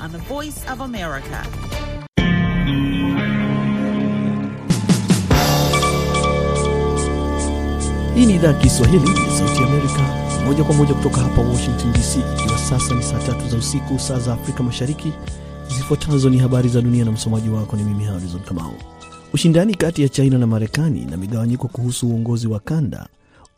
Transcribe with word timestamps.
on 0.00 0.12
the 0.12 0.18
Voice 0.18 0.64
of 0.70 0.80
America. 0.80 1.42
Hii 8.14 8.26
ni 8.26 8.34
idhaa 8.34 8.48
ya 8.48 8.54
Kiswahili 8.54 9.08
ya 9.08 9.30
Sauti 9.38 9.62
Amerika, 9.62 10.00
moja 10.46 10.64
kwa 10.64 10.74
moja 10.74 10.94
kutoka 10.94 11.20
hapa 11.20 11.40
Washington 11.42 11.92
DC, 11.92 12.16
ikiwa 12.16 12.58
sasa 12.58 12.94
ni 12.94 13.02
saa 13.02 13.18
tatu 13.18 13.48
za 13.48 13.56
usiku, 13.56 13.98
saa 13.98 14.18
za 14.18 14.32
Afrika 14.32 14.62
Mashariki. 14.62 15.12
Zifuatazo 15.76 16.30
ni 16.30 16.38
habari 16.38 16.68
za 16.68 16.82
dunia 16.82 17.04
na 17.04 17.12
msomaji 17.12 17.48
wako 17.48 17.76
ni 17.76 17.82
mimi 17.84 18.04
Harrison 18.04 18.40
Kamau. 18.40 18.72
Ushindani 19.32 19.74
kati 19.74 20.02
ya 20.02 20.08
China 20.08 20.38
na 20.38 20.46
Marekani 20.46 21.04
na 21.04 21.16
migawanyiko 21.16 21.68
kuhusu 21.68 22.08
uongozi 22.08 22.46
wa 22.46 22.60
kanda 22.60 23.08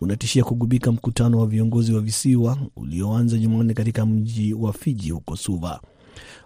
unatishia 0.00 0.44
kugubika 0.44 0.92
mkutano 0.92 1.38
wa 1.38 1.46
viongozi 1.46 1.92
wa 1.94 2.00
visiwa 2.00 2.58
ulioanza 2.76 3.36
Jumanne 3.38 3.74
katika 3.74 4.06
mji 4.06 4.54
wa 4.54 4.72
Fiji 4.72 5.10
huko 5.10 5.36
Suva. 5.36 5.80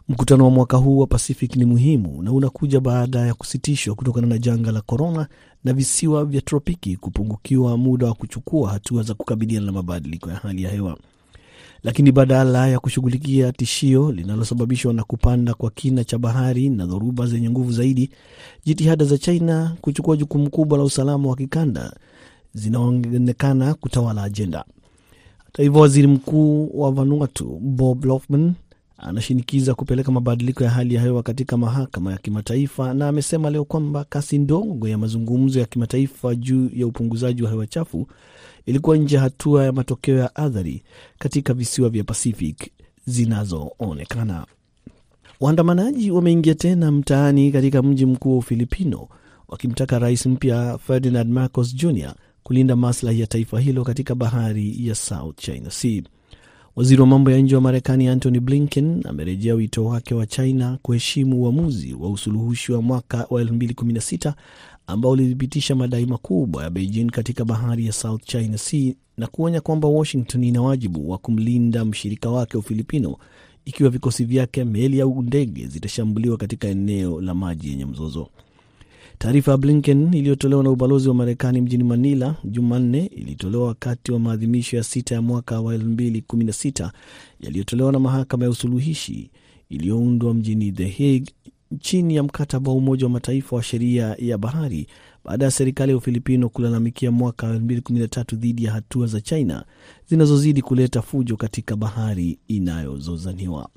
Mkutano 0.08 0.44
wa 0.44 0.50
mwaka 0.50 0.76
huu 0.76 0.98
wa 0.98 1.06
Pacific 1.06 1.56
ni 1.56 1.64
muhimu 1.64 2.22
na 2.22 2.32
unakuja 2.32 2.80
baada 2.80 3.18
ya 3.18 3.34
kusitishwa 3.34 3.94
kutokana 3.94 4.26
na 4.26 4.38
janga 4.38 4.72
la 4.72 4.80
korona 4.80 5.26
na 5.64 5.72
visiwa 5.72 6.24
vya 6.24 6.40
tropiki 6.40 6.96
kupungukiwa 6.96 7.76
muda 7.76 8.06
wa 8.06 8.14
kuchukua 8.14 8.70
hatua 8.70 9.02
za 9.02 9.14
kukabiliana 9.14 9.66
na 9.66 9.72
mabadiliko 9.72 10.30
ya 10.30 10.36
hali 10.36 10.62
ya 10.62 10.70
hewa. 10.70 10.98
Lakini 11.82 12.12
badala 12.12 12.68
ya 12.68 12.78
kushughulikia 12.80 13.52
tishio 13.52 14.12
linalosababishwa 14.12 14.92
na 14.92 15.04
kupanda 15.04 15.54
kwa 15.54 15.70
kina 15.70 16.04
cha 16.04 16.18
bahari 16.18 16.68
na 16.70 16.86
dhoruba 16.86 17.26
zenye 17.26 17.50
nguvu 17.50 17.72
zaidi, 17.72 18.10
jitihada 18.64 19.04
za 19.04 19.18
China 19.18 19.76
kuchukua 19.80 20.16
jukumu 20.16 20.50
kubwa 20.50 20.78
la 20.78 20.84
usalama 20.84 21.28
wa 21.28 21.36
kikanda 21.36 21.92
zinaonekana 22.54 23.74
kutawala 23.74 24.22
ajenda. 24.22 24.64
Hata 25.44 25.62
hivyo, 25.62 25.80
waziri 25.80 26.06
mkuu 26.06 26.70
wa 26.80 26.90
Vanuatu 26.92 27.44
Bob 27.60 28.04
Lofman 28.04 28.52
anashinikiza 29.02 29.74
kupeleka 29.74 30.12
mabadiliko 30.12 30.64
ya 30.64 30.70
hali 30.70 30.94
ya 30.94 31.02
hewa 31.02 31.22
katika 31.22 31.56
mahakama 31.56 32.12
ya 32.12 32.18
kimataifa 32.18 32.94
na 32.94 33.08
amesema 33.08 33.50
leo 33.50 33.64
kwamba 33.64 34.04
kasi 34.04 34.38
ndogo 34.38 34.88
ya 34.88 34.98
mazungumzo 34.98 35.60
ya 35.60 35.66
kimataifa 35.66 36.34
juu 36.34 36.70
ya 36.74 36.86
upunguzaji 36.86 37.42
wa 37.42 37.50
hewa 37.50 37.66
chafu 37.66 38.06
ilikuwa 38.66 38.96
nje 38.96 39.16
hatua 39.16 39.64
ya 39.64 39.72
matokeo 39.72 40.18
ya 40.18 40.36
athari 40.36 40.82
katika 41.18 41.54
visiwa 41.54 41.88
vya 41.88 42.04
Pacific 42.04 42.70
zinazoonekana. 43.06 44.46
Waandamanaji 45.40 46.10
wameingia 46.10 46.54
tena 46.54 46.92
mtaani 46.92 47.52
katika 47.52 47.82
mji 47.82 48.06
mkuu 48.06 48.30
wa 48.32 48.38
Ufilipino 48.38 49.08
wakimtaka 49.48 49.98
rais 49.98 50.26
mpya 50.26 50.78
Ferdinand 50.78 51.30
Marcos 51.32 51.74
Jr 51.74 52.14
kulinda 52.42 52.76
maslahi 52.76 53.20
ya 53.20 53.26
taifa 53.26 53.60
hilo 53.60 53.84
katika 53.84 54.14
bahari 54.14 54.86
ya 54.86 54.94
South 54.94 55.36
China 55.38 55.70
Sea. 55.70 56.02
Waziri 56.76 57.00
wa 57.00 57.06
mambo 57.06 57.30
ya 57.30 57.38
nje 57.38 57.54
wa 57.54 57.60
Marekani 57.60 58.08
Antony 58.08 58.40
Blinken 58.40 59.02
amerejea 59.08 59.54
wito 59.54 59.84
wake 59.84 60.14
wa 60.14 60.26
China 60.26 60.78
kuheshimu 60.82 61.42
uamuzi 61.42 61.94
wa 61.94 62.10
usuluhishi 62.10 62.72
wa 62.72 62.82
mwaka 62.82 63.26
wa 63.30 63.42
2016 63.44 64.32
ambao 64.86 65.10
ulithibitisha 65.12 65.74
madai 65.74 66.06
makubwa 66.06 66.62
ya 66.62 66.70
Beijing 66.70 67.06
katika 67.10 67.44
bahari 67.44 67.86
ya 67.86 67.92
South 67.92 68.24
China 68.24 68.58
Sea 68.58 68.94
na 69.16 69.26
kuonya 69.26 69.60
kwamba 69.60 69.88
Washington 69.88 70.44
ina 70.44 70.62
wajibu 70.62 71.10
wa 71.10 71.18
kumlinda 71.18 71.84
mshirika 71.84 72.30
wake 72.30 72.56
Ufilipino 72.56 73.16
ikiwa 73.64 73.90
vikosi 73.90 74.24
vyake, 74.24 74.64
meli 74.64 75.00
au 75.00 75.22
ndege 75.22 75.66
zitashambuliwa 75.66 76.36
katika 76.36 76.68
eneo 76.68 77.20
la 77.20 77.34
maji 77.34 77.68
yenye 77.68 77.86
mzozo. 77.86 78.28
Taarifa 79.22 79.50
ya 79.50 79.56
Blinken 79.58 80.14
iliyotolewa 80.14 80.64
na 80.64 80.70
ubalozi 80.70 81.08
wa 81.08 81.14
Marekani 81.14 81.60
mjini 81.60 81.84
Manila 81.84 82.34
Jumanne 82.44 83.06
ilitolewa 83.06 83.66
wakati 83.66 84.12
wa 84.12 84.18
maadhimisho 84.18 84.76
ya 84.76 84.82
sita 84.82 85.14
ya 85.14 85.22
mwaka 85.22 85.60
wa 85.60 85.76
2016 85.76 86.90
yaliyotolewa 87.40 87.92
na 87.92 87.98
mahakama 87.98 88.44
ya 88.44 88.50
usuluhishi 88.50 89.30
iliyoundwa 89.68 90.34
mjini 90.34 90.72
The 90.72 90.88
Hague 90.88 91.24
chini 91.80 92.16
ya 92.16 92.22
mkataba 92.22 92.70
wa 92.70 92.76
Umoja 92.76 93.04
wa 93.06 93.10
Mataifa 93.10 93.56
wa 93.56 93.62
sheria 93.62 94.16
ya 94.18 94.38
bahari 94.38 94.86
baada 95.24 95.44
ya 95.44 95.50
serikali 95.50 95.90
ya 95.92 95.96
Ufilipino 95.98 96.48
kulalamikia 96.48 97.10
mwaka 97.10 97.46
wa 97.46 97.56
2013 97.58 98.36
dhidi 98.36 98.64
ya 98.64 98.72
hatua 98.72 99.06
za 99.06 99.20
China 99.20 99.64
zinazozidi 100.06 100.62
kuleta 100.62 101.02
fujo 101.02 101.36
katika 101.36 101.76
bahari 101.76 102.38
inayozozaniwa. 102.48 103.68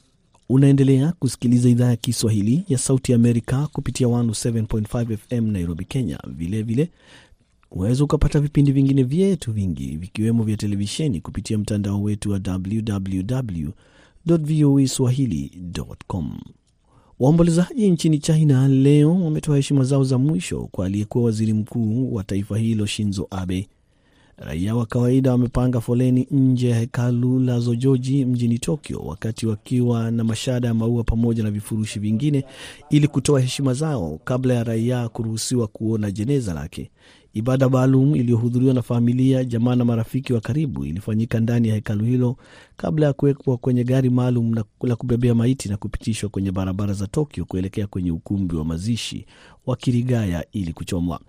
Unaendelea 0.49 1.13
kusikiliza 1.19 1.69
idhaa 1.69 1.89
ya 1.89 1.95
Kiswahili 1.95 2.63
ya 2.67 2.77
Sauti 2.77 3.13
Amerika 3.13 3.67
kupitia 3.67 4.07
107.5 4.07 5.17
FM 5.17 5.51
Nairobi, 5.51 5.85
Kenya. 5.85 6.19
Vilevile 6.27 6.89
unaweza 7.71 8.03
ukapata 8.03 8.39
vipindi 8.39 8.71
vingine 8.71 9.03
vyetu 9.03 9.51
vingi 9.51 9.97
vikiwemo 9.97 10.43
vya 10.43 10.57
televisheni 10.57 11.21
kupitia 11.21 11.57
mtandao 11.57 12.01
wetu 12.03 12.31
wa 12.31 12.39
www 12.47 13.69
voa 14.25 14.87
swahili.com. 14.87 16.39
Waombolezaji 17.19 17.91
nchini 17.91 18.19
China 18.19 18.67
leo 18.67 19.21
wametoa 19.23 19.55
heshima 19.55 19.83
zao 19.83 20.03
za 20.03 20.17
mwisho 20.17 20.67
kwa 20.71 20.85
aliyekuwa 20.85 21.23
waziri 21.25 21.53
mkuu 21.53 22.13
wa 22.13 22.23
taifa 22.23 22.57
hilo 22.57 22.85
Shinzo 22.85 23.27
Abe. 23.31 23.67
Raia 24.37 24.75
wa 24.75 24.85
kawaida 24.85 25.31
wamepanga 25.31 25.81
foleni 25.81 26.27
nje 26.31 26.69
ya 26.69 26.79
hekalu 26.79 27.39
la 27.39 27.59
Zojoji 27.59 28.25
mjini 28.25 28.59
Tokyo, 28.59 28.99
wakati 28.99 29.47
wakiwa 29.47 30.11
na 30.11 30.23
mashada 30.23 30.67
ya 30.67 30.73
maua 30.73 31.03
pamoja 31.03 31.43
na 31.43 31.51
vifurushi 31.51 31.99
vingine 31.99 32.45
ili 32.89 33.07
kutoa 33.07 33.41
heshima 33.41 33.73
zao 33.73 34.19
kabla 34.23 34.53
ya 34.53 34.63
raia 34.63 35.09
kuruhusiwa 35.09 35.67
kuona 35.67 36.11
jeneza 36.11 36.53
lake. 36.53 36.91
Ibada 37.33 37.69
maalum 37.69 38.15
iliyohudhuriwa 38.15 38.73
na 38.73 38.81
familia, 38.81 39.43
jamaa 39.43 39.75
na 39.75 39.85
marafiki 39.85 40.33
wa 40.33 40.41
karibu 40.41 40.85
ilifanyika 40.85 41.39
ndani 41.39 41.67
ya 41.67 41.75
hekalu 41.75 42.05
hilo 42.05 42.37
kabla 42.77 43.05
ya 43.05 43.13
kuwekwa 43.13 43.57
kwenye 43.57 43.83
gari 43.83 44.09
maalum 44.09 44.55
la 44.83 44.95
kubebea 44.95 45.35
maiti 45.35 45.69
na 45.69 45.77
kupitishwa 45.77 46.29
kwenye 46.29 46.51
barabara 46.51 46.93
za 46.93 47.07
Tokyo 47.07 47.45
kuelekea 47.45 47.87
kwenye 47.87 48.11
ukumbi 48.11 48.55
wa 48.55 48.65
mazishi 48.65 49.25
wa 49.65 49.75
Kirigaya 49.75 50.45
ili 50.51 50.73
kuchomwa. 50.73 51.19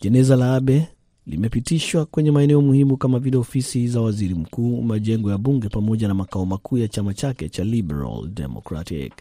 Jeneza 0.00 0.36
la 0.36 0.54
Abe 0.54 0.88
limepitishwa 1.26 2.06
kwenye 2.06 2.30
maeneo 2.30 2.62
muhimu 2.62 2.96
kama 2.96 3.18
vile 3.18 3.36
ofisi 3.36 3.88
za 3.88 4.00
waziri 4.00 4.34
mkuu, 4.34 4.82
majengo 4.82 5.30
ya 5.30 5.38
bunge 5.38 5.68
pamoja 5.68 6.08
na 6.08 6.14
makao 6.14 6.46
makuu 6.46 6.78
ya 6.78 6.88
chama 6.88 7.14
chake 7.14 7.48
cha 7.48 7.64
Liberal 7.64 8.28
Democratic. 8.34 9.12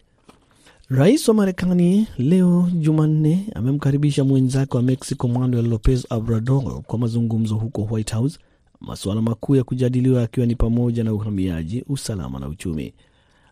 Rais 0.90 1.28
wa 1.28 1.34
Marekani 1.34 2.08
leo 2.18 2.70
Jumanne 2.74 3.46
amemkaribisha 3.56 4.24
mwenzake 4.24 4.78
wa 4.78 4.84
Mexico 4.84 5.28
Manuel 5.28 5.68
Lopez 5.70 6.06
Obrador 6.10 6.82
kwa 6.82 7.00
mazungumzo 7.00 7.56
huko 7.56 7.88
White 7.92 8.14
House, 8.14 8.40
masuala 8.82 9.22
makuu 9.22 9.56
ya 9.56 9.64
kujadiliwa 9.64 10.22
yakiwa 10.22 10.46
ni 10.46 10.56
pamoja 10.56 11.04
na 11.04 11.14
uhamiaji, 11.14 11.84
usalama 11.90 12.40
na 12.40 12.48
uchumi. 12.48 12.94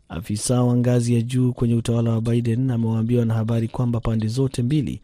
Afisa 0.09 0.63
wa 0.63 0.77
ngazi 0.77 1.13
ya 1.13 1.21
juu 1.21 1.53
kwenye 1.53 1.75
utawala 1.75 2.11
wa 2.11 2.21
Biden 2.21 2.69
amewaambia 2.71 3.19
wanahabari 3.19 3.67
kwamba 3.67 3.99
pande 3.99 4.27
zote 4.27 4.63
mbili 4.63 5.01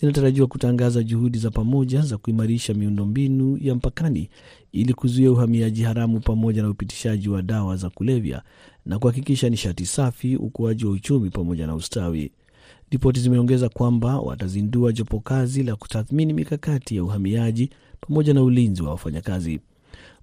zinatarajiwa 0.00 0.46
kutangaza 0.46 1.02
juhudi 1.02 1.38
za 1.38 1.50
pamoja 1.50 2.00
za 2.02 2.18
kuimarisha 2.18 2.74
miundombinu 2.74 3.58
ya 3.60 3.74
mpakani 3.74 4.28
ili 4.72 4.94
kuzuia 4.94 5.32
uhamiaji 5.32 5.82
haramu 5.82 6.20
pamoja 6.20 6.62
na 6.62 6.70
upitishaji 6.70 7.28
wa 7.28 7.42
dawa 7.42 7.76
za 7.76 7.90
kulevya 7.90 8.42
na 8.86 8.98
kuhakikisha 8.98 9.48
nishati 9.48 9.86
safi, 9.86 10.36
ukuaji 10.36 10.84
wa 10.84 10.92
uchumi 10.92 11.30
pamoja 11.30 11.66
na 11.66 11.74
ustawi. 11.74 12.30
Ripoti 12.90 13.20
zimeongeza 13.20 13.68
kwamba 13.68 14.20
watazindua 14.20 14.92
jopo 14.92 15.20
kazi 15.20 15.62
la 15.62 15.76
kutathmini 15.76 16.32
mikakati 16.32 16.96
ya 16.96 17.04
uhamiaji 17.04 17.70
pamoja 18.00 18.34
na 18.34 18.42
ulinzi 18.42 18.82
wa 18.82 18.90
wafanyakazi. 18.90 19.60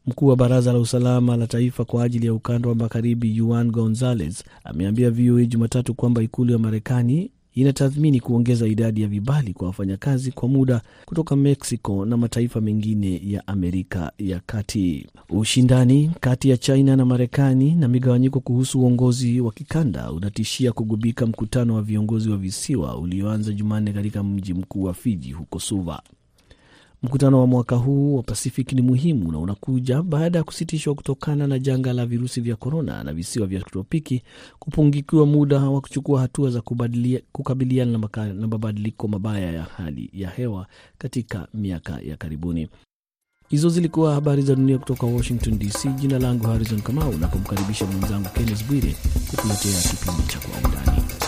Mkuu 0.08 0.28
wa 0.28 0.36
baraza 0.36 0.74
la 0.74 0.80
usalama 0.80 1.38
la 1.38 1.48
taifa 1.48 1.86
kwa 1.86 2.04
ajili 2.04 2.26
ya 2.26 2.34
ukanda 2.34 2.70
wa 2.70 2.76
magharibi 2.76 3.32
Juan 3.34 3.72
Gonzalez 3.72 4.44
ameambia 4.64 5.12
VOA 5.12 5.46
Jumatatu 5.46 5.94
kwamba 5.94 6.24
ikulu 6.24 6.52
ya 6.54 6.58
Marekani 6.60 7.32
inatathmini 7.54 8.20
kuongeza 8.20 8.68
idadi 8.68 9.02
ya 9.02 9.08
vibali 9.08 9.54
kwa 9.54 9.68
wafanyakazi 9.68 10.32
kwa 10.32 10.50
muda 10.50 10.82
kutoka 11.06 11.36
Mexico 11.36 12.06
na 12.06 12.18
mataifa 12.18 12.62
mengine 12.62 13.22
ya 13.26 13.48
Amerika 13.48 14.12
ya 14.18 14.40
Kati. 14.46 15.08
Ushindani 15.30 16.12
kati 16.20 16.50
ya 16.50 16.58
China 16.58 16.96
na 16.96 17.06
Marekani 17.06 17.76
na 17.76 17.88
migawanyiko 17.88 18.40
kuhusu 18.40 18.80
uongozi 18.82 19.42
wa 19.42 19.52
kikanda 19.52 20.12
unatishia 20.12 20.72
kugubika 20.72 21.26
mkutano 21.26 21.75
wa 21.75 21.81
viongozi 21.81 22.30
wa 22.30 22.38
visiwa 22.38 22.98
ulioanza 22.98 23.51
Jumanne 23.51 23.94
katika 23.94 24.24
mji 24.24 24.54
mkuu 24.54 24.84
wa 24.84 24.94
Fiji 24.94 25.31
huko 25.31 25.60
Suva. 25.60 26.01
Mkutano 27.03 27.39
wa 27.39 27.47
mwaka 27.47 27.75
huu 27.75 28.15
wa 28.15 28.24
Pacific 28.24 28.74
ni 28.74 28.81
muhimu 28.81 29.31
na 29.31 29.39
unakuja 29.39 30.01
baada 30.03 30.38
ya 30.38 30.44
kusitishwa 30.44 30.95
kutokana 30.95 31.47
na 31.47 31.59
janga 31.59 31.94
la 31.94 32.06
virusi 32.06 32.42
vya 32.42 32.56
korona 32.56 33.03
na 33.03 33.13
visiwa 33.13 33.47
vya 33.47 33.62
tropiki 33.62 34.24
kupungikiwa 34.59 35.25
muda 35.25 35.59
wa 35.59 35.81
kuchukua 35.81 36.21
hatua 36.21 36.50
za 36.50 36.62
kukabiliana 37.31 37.92
na 38.33 38.47
mabadiliko 38.47 39.07
mabaya 39.07 39.51
ya 39.51 39.63
hali 39.63 40.09
ya 40.13 40.30
hewa 40.30 40.68
katika 40.97 41.47
miaka 41.53 42.00
ya 42.01 42.18
karibuni. 42.18 42.68
Hizo 43.50 43.69
zilikuwa 43.69 44.13
habari 44.13 44.41
za 44.41 44.56
dunia 44.56 44.77
kutoka 44.77 45.06
Washington 45.07 45.59
DC. 45.59 45.88
Jina 45.95 46.19
langu 46.19 46.45
Harrison 46.48 46.81
Kamau, 46.81 47.18
napomkaribisha 47.18 47.86
mwenzangu 47.86 48.30
Kennes 48.30 48.65
Bwire 48.68 48.95
kukuletea 49.31 49.81
kipindi 49.81 50.24
cha 50.27 50.39
Kwa 50.39 50.69
Undani. 50.69 51.25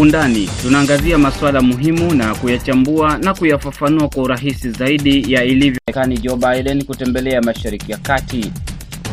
Undani 0.00 0.48
tunaangazia 0.62 1.18
masuala 1.18 1.60
muhimu 1.62 2.14
na 2.14 2.34
kuyachambua 2.34 3.18
na 3.18 3.34
kuyafafanua 3.34 4.08
kwa 4.08 4.22
urahisi 4.22 4.70
zaidi 4.70 5.32
ya 5.32 5.44
ilivyo 5.44 5.80
Marekani 5.86 6.18
Joe 6.18 6.36
Biden 6.36 6.84
kutembelea 6.84 7.40
Mashariki 7.42 7.92
ya 7.92 7.98
Kati. 7.98 8.52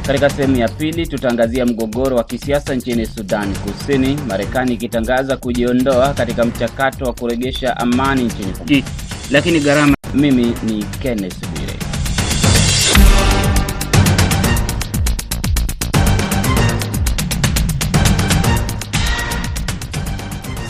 Katika 0.07 0.29
sehemu 0.29 0.55
ya 0.55 0.67
pili 0.67 1.07
tutaangazia 1.07 1.65
mgogoro 1.65 2.15
wa 2.17 2.23
kisiasa 2.23 2.75
nchini 2.75 3.05
Sudan 3.05 3.53
Kusini, 3.55 4.17
Marekani 4.27 4.73
ikitangaza 4.73 5.37
kujiondoa 5.37 6.13
katika 6.13 6.45
mchakato 6.45 7.05
wa 7.05 7.13
kurejesha 7.13 7.77
amani 7.77 8.23
nchini 8.23 8.83
lakini 9.31 9.59
gharama. 9.59 9.95
Mimi 10.13 10.53
ni 10.65 10.83
Kenneth 10.83 11.35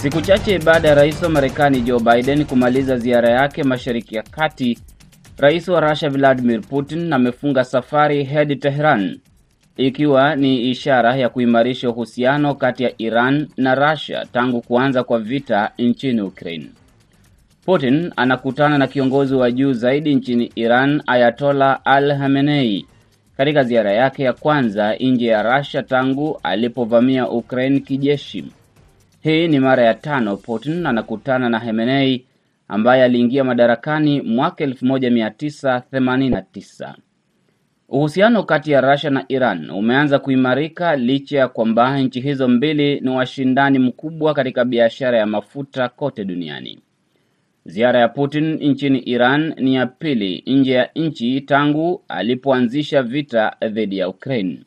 Siku 0.05 0.21
chache 0.21 0.59
baada 0.59 0.87
ya 0.89 0.95
rais 0.95 1.21
wa 1.23 1.29
Marekani 1.29 1.81
Joe 1.81 1.99
Biden 1.99 2.45
kumaliza 2.45 2.97
ziara 2.97 3.29
yake 3.29 3.63
Mashariki 3.63 4.15
ya 4.15 4.23
Kati, 4.23 4.79
rais 5.37 5.67
wa 5.67 5.79
Russia 5.79 6.09
Vladimir 6.09 6.61
Putin 6.61 7.13
amefunga 7.13 7.63
safari 7.63 8.23
hadi 8.23 8.55
Tehran, 8.55 9.19
ikiwa 9.77 10.35
ni 10.35 10.69
ishara 10.69 11.15
ya 11.15 11.29
kuimarisha 11.29 11.89
uhusiano 11.89 12.55
kati 12.55 12.83
ya 12.83 12.91
Iran 12.97 13.47
na 13.57 13.75
Russia 13.75 14.25
tangu 14.31 14.61
kuanza 14.61 15.03
kwa 15.03 15.19
vita 15.19 15.71
nchini 15.77 16.21
Ukraine. 16.21 16.67
Putin 17.65 18.11
anakutana 18.15 18.77
na 18.77 18.87
kiongozi 18.87 19.35
wa 19.35 19.51
juu 19.51 19.73
zaidi 19.73 20.15
nchini 20.15 20.51
Iran, 20.55 21.01
Ayatollah 21.07 21.79
Al 21.85 22.17
Khamenei, 22.17 22.85
katika 23.37 23.63
ziara 23.63 23.91
yake 23.91 24.23
ya 24.23 24.33
kwanza 24.33 24.95
nje 24.95 25.25
ya 25.25 25.57
Russia 25.57 25.83
tangu 25.83 26.39
alipovamia 26.43 27.29
Ukraine 27.29 27.79
kijeshi. 27.79 28.45
Hii 29.25 29.47
ni 29.47 29.59
mara 29.59 29.83
ya 29.83 29.93
tano 29.93 30.37
Putin 30.37 30.85
anakutana 30.85 31.49
na 31.49 31.59
Khamenei 31.59 32.25
ambaye 32.67 33.03
aliingia 33.03 33.43
madarakani 33.43 34.21
mwaka 34.21 34.65
1989. 34.65 36.95
Uhusiano 37.89 38.43
kati 38.43 38.71
ya 38.71 38.81
Russia 38.81 39.09
na 39.09 39.25
Iran 39.27 39.69
umeanza 39.69 40.19
kuimarika 40.19 40.95
licha 40.95 41.37
ya 41.39 41.47
kwamba 41.47 41.99
nchi 41.99 42.21
hizo 42.21 42.47
mbili 42.47 42.99
ni 42.99 43.09
washindani 43.09 43.79
mkubwa 43.79 44.33
katika 44.33 44.65
biashara 44.65 45.17
ya 45.17 45.25
mafuta 45.25 45.89
kote 45.89 46.25
duniani. 46.25 46.79
Ziara 47.65 47.99
ya 47.99 48.07
Putin 48.07 48.53
nchini 48.53 48.99
Iran 48.99 49.53
ni 49.57 49.75
ya 49.75 49.85
pili 49.85 50.43
nje 50.47 50.71
ya 50.71 50.89
nchi 50.95 51.41
tangu 51.41 52.03
alipoanzisha 52.07 53.03
vita 53.03 53.55
dhidi 53.69 53.97
ya 53.97 54.09
Ukraine. 54.09 54.59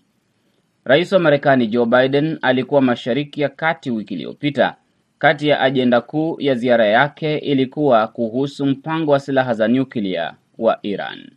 Rais 0.88 1.12
wa 1.12 1.18
Marekani 1.18 1.66
Joe 1.66 1.86
Biden 1.86 2.38
alikuwa 2.42 2.82
Mashariki 2.82 3.40
ya 3.40 3.48
Kati 3.48 3.90
wiki 3.90 4.14
iliyopita. 4.14 4.76
Kati 5.18 5.48
ya 5.48 5.60
ajenda 5.60 6.00
kuu 6.00 6.36
ya 6.40 6.54
ziara 6.54 6.86
yake 6.86 7.38
ilikuwa 7.38 8.06
kuhusu 8.08 8.66
mpango 8.66 9.10
wa 9.12 9.20
silaha 9.20 9.54
za 9.54 9.68
nyuklia 9.68 10.34
wa 10.58 10.78
Iran. 10.82 11.30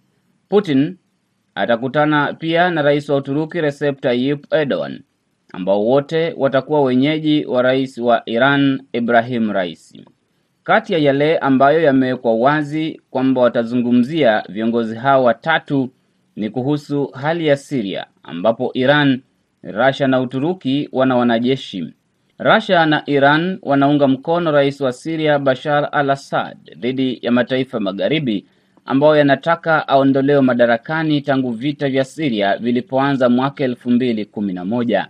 Putin 0.49 0.97
atakutana 1.55 2.33
pia 2.33 2.69
na 2.69 2.81
rais 2.81 3.09
wa 3.09 3.15
Uturuki 3.17 3.61
Recep 3.61 4.01
Tayyip 4.01 4.53
Erdogan, 4.53 5.01
ambao 5.53 5.85
wote 5.85 6.33
watakuwa 6.37 6.81
wenyeji 6.81 7.45
wa 7.45 7.61
rais 7.61 7.97
wa 7.97 8.21
Iran 8.25 8.81
Ibrahim 8.93 9.51
Raisi. 9.51 10.05
Kati 10.63 10.93
ya 10.93 10.99
yale 10.99 11.37
ambayo 11.37 11.81
yamewekwa 11.81 12.35
wazi 12.35 13.01
kwamba 13.09 13.41
watazungumzia 13.41 14.43
viongozi 14.49 14.95
hao 14.95 15.23
watatu 15.23 15.89
ni 16.35 16.49
kuhusu 16.49 17.05
hali 17.07 17.47
ya 17.47 17.57
Syria 17.57 18.05
ambapo 18.23 18.71
Iran 18.73 19.21
Russia 19.63 20.07
na 20.07 20.21
Uturuki 20.21 20.89
wana 20.91 21.15
wanajeshi. 21.15 21.93
Russia 22.39 22.85
na 22.85 23.03
Iran 23.05 23.59
wanaunga 23.61 24.07
mkono 24.07 24.51
rais 24.51 24.81
wa 24.81 24.91
Syria 24.93 25.39
Bashar 25.39 25.89
al-Assad 25.91 26.57
dhidi 26.79 27.19
ya 27.21 27.31
mataifa 27.31 27.79
magharibi 27.79 28.45
ambayo 28.85 29.15
yanataka 29.15 29.87
aondolewe 29.87 30.41
madarakani 30.41 31.21
tangu 31.21 31.51
vita 31.51 31.89
vya 31.89 32.03
Syria 32.03 32.57
vilipoanza 32.57 33.29
mwaka 33.29 33.63
elfu 33.63 33.91
mbili 33.91 34.25
kumi 34.25 34.53
na 34.53 34.65
moja. 34.65 35.07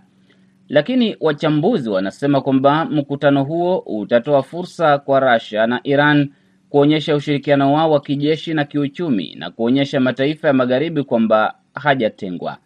Lakini 0.68 1.16
wachambuzi 1.20 1.90
wanasema 1.90 2.40
kwamba 2.40 2.84
mkutano 2.84 3.44
huo 3.44 3.78
utatoa 3.78 4.42
fursa 4.42 4.98
kwa 4.98 5.20
Russia 5.34 5.66
na 5.66 5.80
Iran 5.84 6.30
kuonyesha 6.68 7.16
ushirikiano 7.16 7.72
wao 7.72 7.90
wa 7.90 8.00
kijeshi 8.00 8.54
na 8.54 8.64
kiuchumi 8.64 9.34
na 9.34 9.50
kuonyesha 9.50 10.00
mataifa 10.00 10.48
ya 10.48 10.54
magharibi 10.54 11.02
kwamba 11.02 11.54
hajatengwa. 11.74 12.58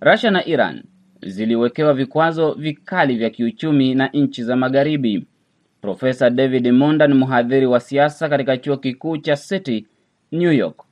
Russia 0.00 0.30
na 0.30 0.46
Iran 0.46 0.82
ziliwekewa 1.22 1.94
vikwazo 1.94 2.52
vikali 2.52 3.16
vya 3.16 3.30
kiuchumi 3.30 3.94
na 3.94 4.06
nchi 4.12 4.42
za 4.42 4.56
magharibi. 4.56 5.26
Profesa 5.80 6.30
David 6.30 6.68
Monda 6.72 7.06
ni 7.06 7.14
mhadhiri 7.14 7.66
wa 7.66 7.80
siasa 7.80 8.28
katika 8.28 8.56
chuo 8.56 8.76
kikuu 8.76 9.16
cha 9.16 9.36
City 9.36 9.86
New 10.32 10.52
York. 10.52 10.82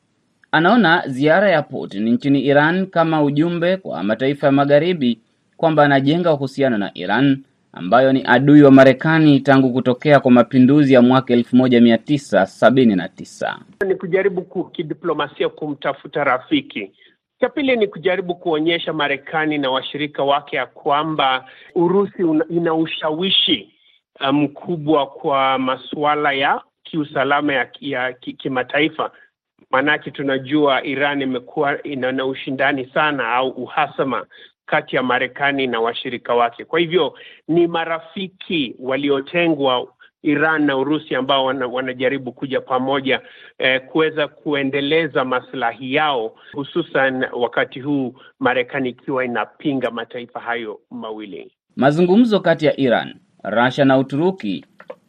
Anaona 0.53 1.03
ziara 1.09 1.51
ya 1.51 1.63
Putin 1.63 2.09
nchini 2.09 2.41
Iran 2.41 2.87
kama 2.87 3.23
ujumbe 3.23 3.77
kwa 3.77 4.03
mataifa 4.03 4.47
ya 4.47 4.53
magharibi 4.53 5.19
kwamba 5.57 5.85
anajenga 5.85 6.33
uhusiano 6.35 6.79
na 6.79 6.91
Iran 6.95 7.43
ambayo 7.73 8.13
ni 8.13 8.23
adui 8.27 8.63
wa 8.63 8.71
Marekani 8.71 9.41
tangu 9.41 9.73
kutokea 9.73 10.21
kwa 10.21 10.31
mapinduzi 10.31 10.93
ya 10.95 11.03
mwaka 11.03 11.35
elfu 11.35 11.57
moja 11.57 11.81
mia 11.81 11.99
tisa 11.99 12.47
sabini 12.47 12.97
na 12.97 13.09
tisa. 13.09 13.59
Ni 13.87 13.95
kujaribu 13.95 14.65
kidiplomasia 14.65 15.49
kumtafuta 15.49 16.25
rafiki 16.25 16.91
cha 17.41 17.49
pili 17.49 17.77
ni 17.77 17.87
kujaribu 17.87 18.35
kuonyesha 18.35 18.93
Marekani 18.93 19.59
na 19.59 19.71
washirika 19.71 20.25
wake 20.25 20.57
ya 20.57 20.67
kwamba 20.67 21.49
Urusi 21.75 22.23
ina 22.51 22.75
ushawishi 22.75 23.73
mkubwa 24.33 25.03
um, 25.03 25.09
kwa 25.21 25.59
masuala 25.59 26.33
ya 26.33 26.63
kiusalama 26.83 27.53
ya, 27.53 27.69
ya 27.81 28.13
kimataifa. 28.13 29.11
Maanake 29.71 30.11
tunajua 30.11 30.85
Iran 30.85 31.23
imekuwa 31.23 31.83
ina 31.83 32.27
ushindani 32.27 32.87
sana 32.95 33.29
au 33.35 33.49
uhasama 33.49 34.27
kati 34.67 34.97
ya 34.97 35.03
Marekani 35.03 35.67
na 35.67 35.81
washirika 35.81 36.35
wake. 36.35 36.65
Kwa 36.65 36.81
hivyo 36.81 37.19
ni 37.49 37.67
marafiki 37.67 38.77
waliotengwa 38.79 39.89
Iran 40.27 40.65
na 40.65 40.77
Urusi 40.77 41.15
ambao 41.15 41.45
wana, 41.45 41.67
wanajaribu 41.67 42.33
kuja 42.33 42.61
pamoja 42.61 43.21
eh, 43.59 43.81
kuweza 43.87 44.29
kuendeleza 44.29 45.25
maslahi 45.25 45.95
yao, 45.95 46.35
hususan 46.53 47.25
wakati 47.33 47.81
huu 47.81 48.15
Marekani 48.41 48.89
ikiwa 48.89 49.25
inapinga 49.25 49.91
mataifa 49.91 50.41
hayo 50.41 50.81
mawili. 50.91 51.53
Mazungumzo 51.77 52.41
kati 52.41 52.67
ya 52.67 52.81
Iran, 52.81 53.15
Russia 53.45 53.85
na 53.85 53.99
Uturuki 53.99 54.65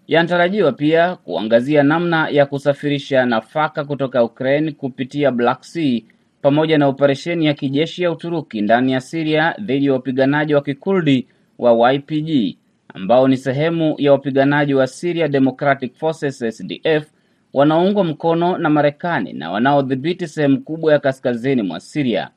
yanatarajiwa 0.07 0.71
pia 0.71 1.15
kuangazia 1.15 1.83
namna 1.83 2.29
ya 2.29 2.45
kusafirisha 2.45 3.25
nafaka 3.25 3.85
kutoka 3.85 4.23
Ukraine 4.23 4.71
kupitia 4.71 5.31
Black 5.31 5.63
Sea 5.63 6.01
pamoja 6.41 6.77
na 6.77 6.87
operesheni 6.87 7.45
ya 7.45 7.53
kijeshi 7.53 8.03
ya 8.03 8.11
Uturuki 8.11 8.61
ndani 8.61 8.91
ya 8.91 9.01
Siria 9.01 9.55
dhidi 9.61 9.85
ya 9.85 9.93
wapiganaji 9.93 10.53
wa 10.55 10.61
Kikurdi 10.61 11.27
wa 11.59 11.91
YPG 11.93 12.57
ambao 12.93 13.27
ni 13.27 13.37
sehemu 13.37 13.95
ya 13.97 14.11
wapiganaji 14.11 14.73
wa 14.73 14.87
Syria 14.87 15.27
Democratic 15.27 15.95
Forces 15.95 16.39
SDF 16.57 17.05
wanaoungwa 17.53 18.03
mkono 18.03 18.57
na 18.57 18.69
Marekani 18.69 19.33
na 19.33 19.51
wanaodhibiti 19.51 20.27
sehemu 20.27 20.61
kubwa 20.61 20.93
ya 20.93 20.99
kaskazini 20.99 21.61
mwa 21.61 21.79
Syria. 21.79 22.29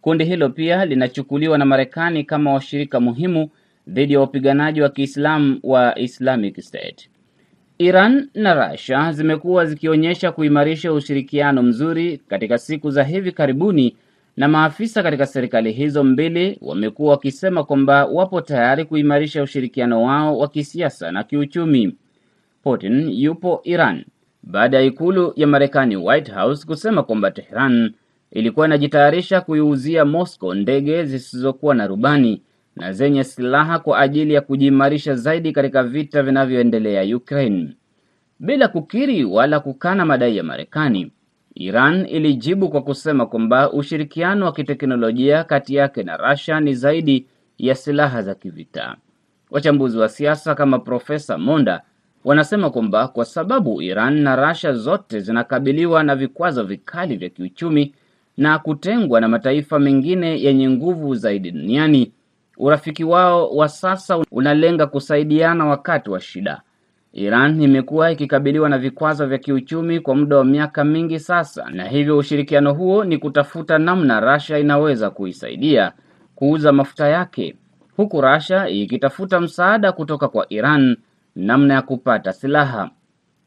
Kundi 0.00 0.24
hilo 0.24 0.48
pia 0.48 0.84
linachukuliwa 0.84 1.58
na 1.58 1.64
Marekani 1.64 2.24
kama 2.24 2.52
washirika 2.52 3.00
muhimu 3.00 3.50
dhidi 3.88 4.12
ya 4.12 4.20
wapiganaji 4.20 4.80
wa 4.82 4.88
Kiislamu 4.88 5.60
wa 5.62 5.98
Islamic 5.98 6.60
State. 6.60 7.10
Iran 7.78 8.28
na 8.34 8.54
Russia 8.70 9.12
zimekuwa 9.12 9.66
zikionyesha 9.66 10.32
kuimarisha 10.32 10.92
ushirikiano 10.92 11.62
mzuri 11.62 12.18
katika 12.28 12.58
siku 12.58 12.90
za 12.90 13.04
hivi 13.04 13.32
karibuni 13.32 13.96
na 14.38 14.48
maafisa 14.48 15.02
katika 15.02 15.26
serikali 15.26 15.72
hizo 15.72 16.04
mbili 16.04 16.58
wamekuwa 16.60 17.10
wakisema 17.10 17.64
kwamba 17.64 18.06
wapo 18.06 18.40
tayari 18.40 18.84
kuimarisha 18.84 19.42
ushirikiano 19.42 20.02
wao 20.02 20.38
wa 20.38 20.48
kisiasa 20.48 21.12
na 21.12 21.24
kiuchumi. 21.24 21.94
Putin 22.62 23.10
yupo 23.10 23.60
Iran 23.64 24.04
baada 24.42 24.76
ya 24.76 24.82
ikulu 24.82 25.32
ya 25.36 25.46
Marekani 25.46 25.96
White 25.96 26.32
House 26.34 26.66
kusema 26.66 27.02
kwamba 27.02 27.30
Tehran 27.30 27.92
ilikuwa 28.30 28.66
inajitayarisha 28.66 29.40
kuiuzia 29.40 30.04
Moscow 30.04 30.54
ndege 30.54 31.04
zisizokuwa 31.04 31.74
na 31.74 31.86
rubani 31.86 32.42
na 32.76 32.92
zenye 32.92 33.24
silaha 33.24 33.78
kwa 33.78 33.98
ajili 33.98 34.34
ya 34.34 34.40
kujiimarisha 34.40 35.14
zaidi 35.14 35.52
katika 35.52 35.82
vita 35.82 36.22
vinavyoendelea 36.22 37.16
Ukraine. 37.16 37.68
Bila 38.40 38.68
kukiri 38.68 39.24
wala 39.24 39.60
kukana 39.60 40.04
madai 40.04 40.36
ya 40.36 40.42
Marekani, 40.42 41.12
Iran 41.54 42.06
ilijibu 42.08 42.68
kwa 42.68 42.82
kusema 42.82 43.26
kwamba 43.26 43.72
ushirikiano 43.72 44.46
wa 44.46 44.52
kiteknolojia 44.52 45.44
kati 45.44 45.74
yake 45.74 46.02
na 46.02 46.16
Russia 46.16 46.60
ni 46.60 46.74
zaidi 46.74 47.26
ya 47.58 47.74
silaha 47.74 48.22
za 48.22 48.34
kivita. 48.34 48.96
Wachambuzi 49.50 49.98
wa 49.98 50.08
siasa 50.08 50.54
kama 50.54 50.78
Profesa 50.78 51.38
Monda 51.38 51.82
wanasema 52.24 52.70
kwamba 52.70 53.08
kwa 53.08 53.24
sababu 53.24 53.82
Iran 53.82 54.20
na 54.20 54.36
Russia 54.48 54.72
zote 54.72 55.20
zinakabiliwa 55.20 56.02
na 56.02 56.16
vikwazo 56.16 56.64
vikali 56.64 57.16
vya 57.16 57.28
kiuchumi 57.28 57.94
na 58.36 58.58
kutengwa 58.58 59.20
na 59.20 59.28
mataifa 59.28 59.78
mengine 59.78 60.40
yenye 60.42 60.70
nguvu 60.70 61.14
zaidi 61.14 61.50
duniani, 61.50 62.12
Urafiki 62.60 63.04
wao 63.04 63.50
wa 63.50 63.68
sasa 63.68 64.18
unalenga 64.30 64.86
kusaidiana 64.86 65.66
wakati 65.66 66.10
wa 66.10 66.20
shida. 66.20 66.60
Iran 67.12 67.62
imekuwa 67.62 68.10
ikikabiliwa 68.12 68.68
na 68.68 68.78
vikwazo 68.78 69.26
vya 69.26 69.38
kiuchumi 69.38 70.00
kwa 70.00 70.14
muda 70.14 70.36
wa 70.36 70.44
miaka 70.44 70.84
mingi 70.84 71.20
sasa, 71.20 71.70
na 71.70 71.84
hivyo 71.88 72.18
ushirikiano 72.18 72.74
huo 72.74 73.04
ni 73.04 73.18
kutafuta 73.18 73.78
namna 73.78 74.20
Russia 74.20 74.58
inaweza 74.58 75.10
kuisaidia 75.10 75.92
kuuza 76.34 76.72
mafuta 76.72 77.08
yake, 77.08 77.56
huku 77.96 78.20
Russia 78.20 78.68
ikitafuta 78.68 79.40
msaada 79.40 79.92
kutoka 79.92 80.28
kwa 80.28 80.46
Iran 80.48 80.96
namna 81.36 81.74
ya 81.74 81.82
kupata 81.82 82.32
silaha. 82.32 82.90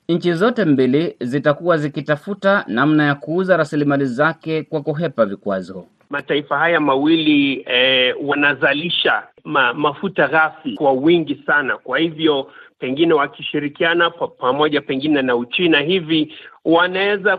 Nchi 0.10 0.34
zote 0.34 0.66
mbili 0.66 1.16
zitakuwa 1.22 1.78
zikitafuta 1.78 2.64
namna 2.68 3.04
ya 3.06 3.16
kuuza 3.16 3.58
rasilimali 3.58 4.06
zake 4.06 4.64
kwa 4.64 4.82
kuhepa 4.82 5.26
vikwazo. 5.26 5.86
Mataifa 6.12 6.58
haya 6.58 6.80
mawili 6.80 7.64
eh, 7.68 8.16
wanazalisha 8.22 9.24
ma, 9.44 9.74
mafuta 9.74 10.28
ghafi 10.28 10.74
kwa 10.76 10.92
wingi 10.92 11.44
sana. 11.46 11.78
Kwa 11.78 12.00
hivyo 12.00 12.52
pengine 12.80 13.14
wakishirikiana 13.14 14.10
pamoja 14.10 14.82
pengine 14.82 15.22
na 15.22 15.36
Uchina 15.36 15.80
hivi 15.80 16.34
wanaweza 16.66 17.38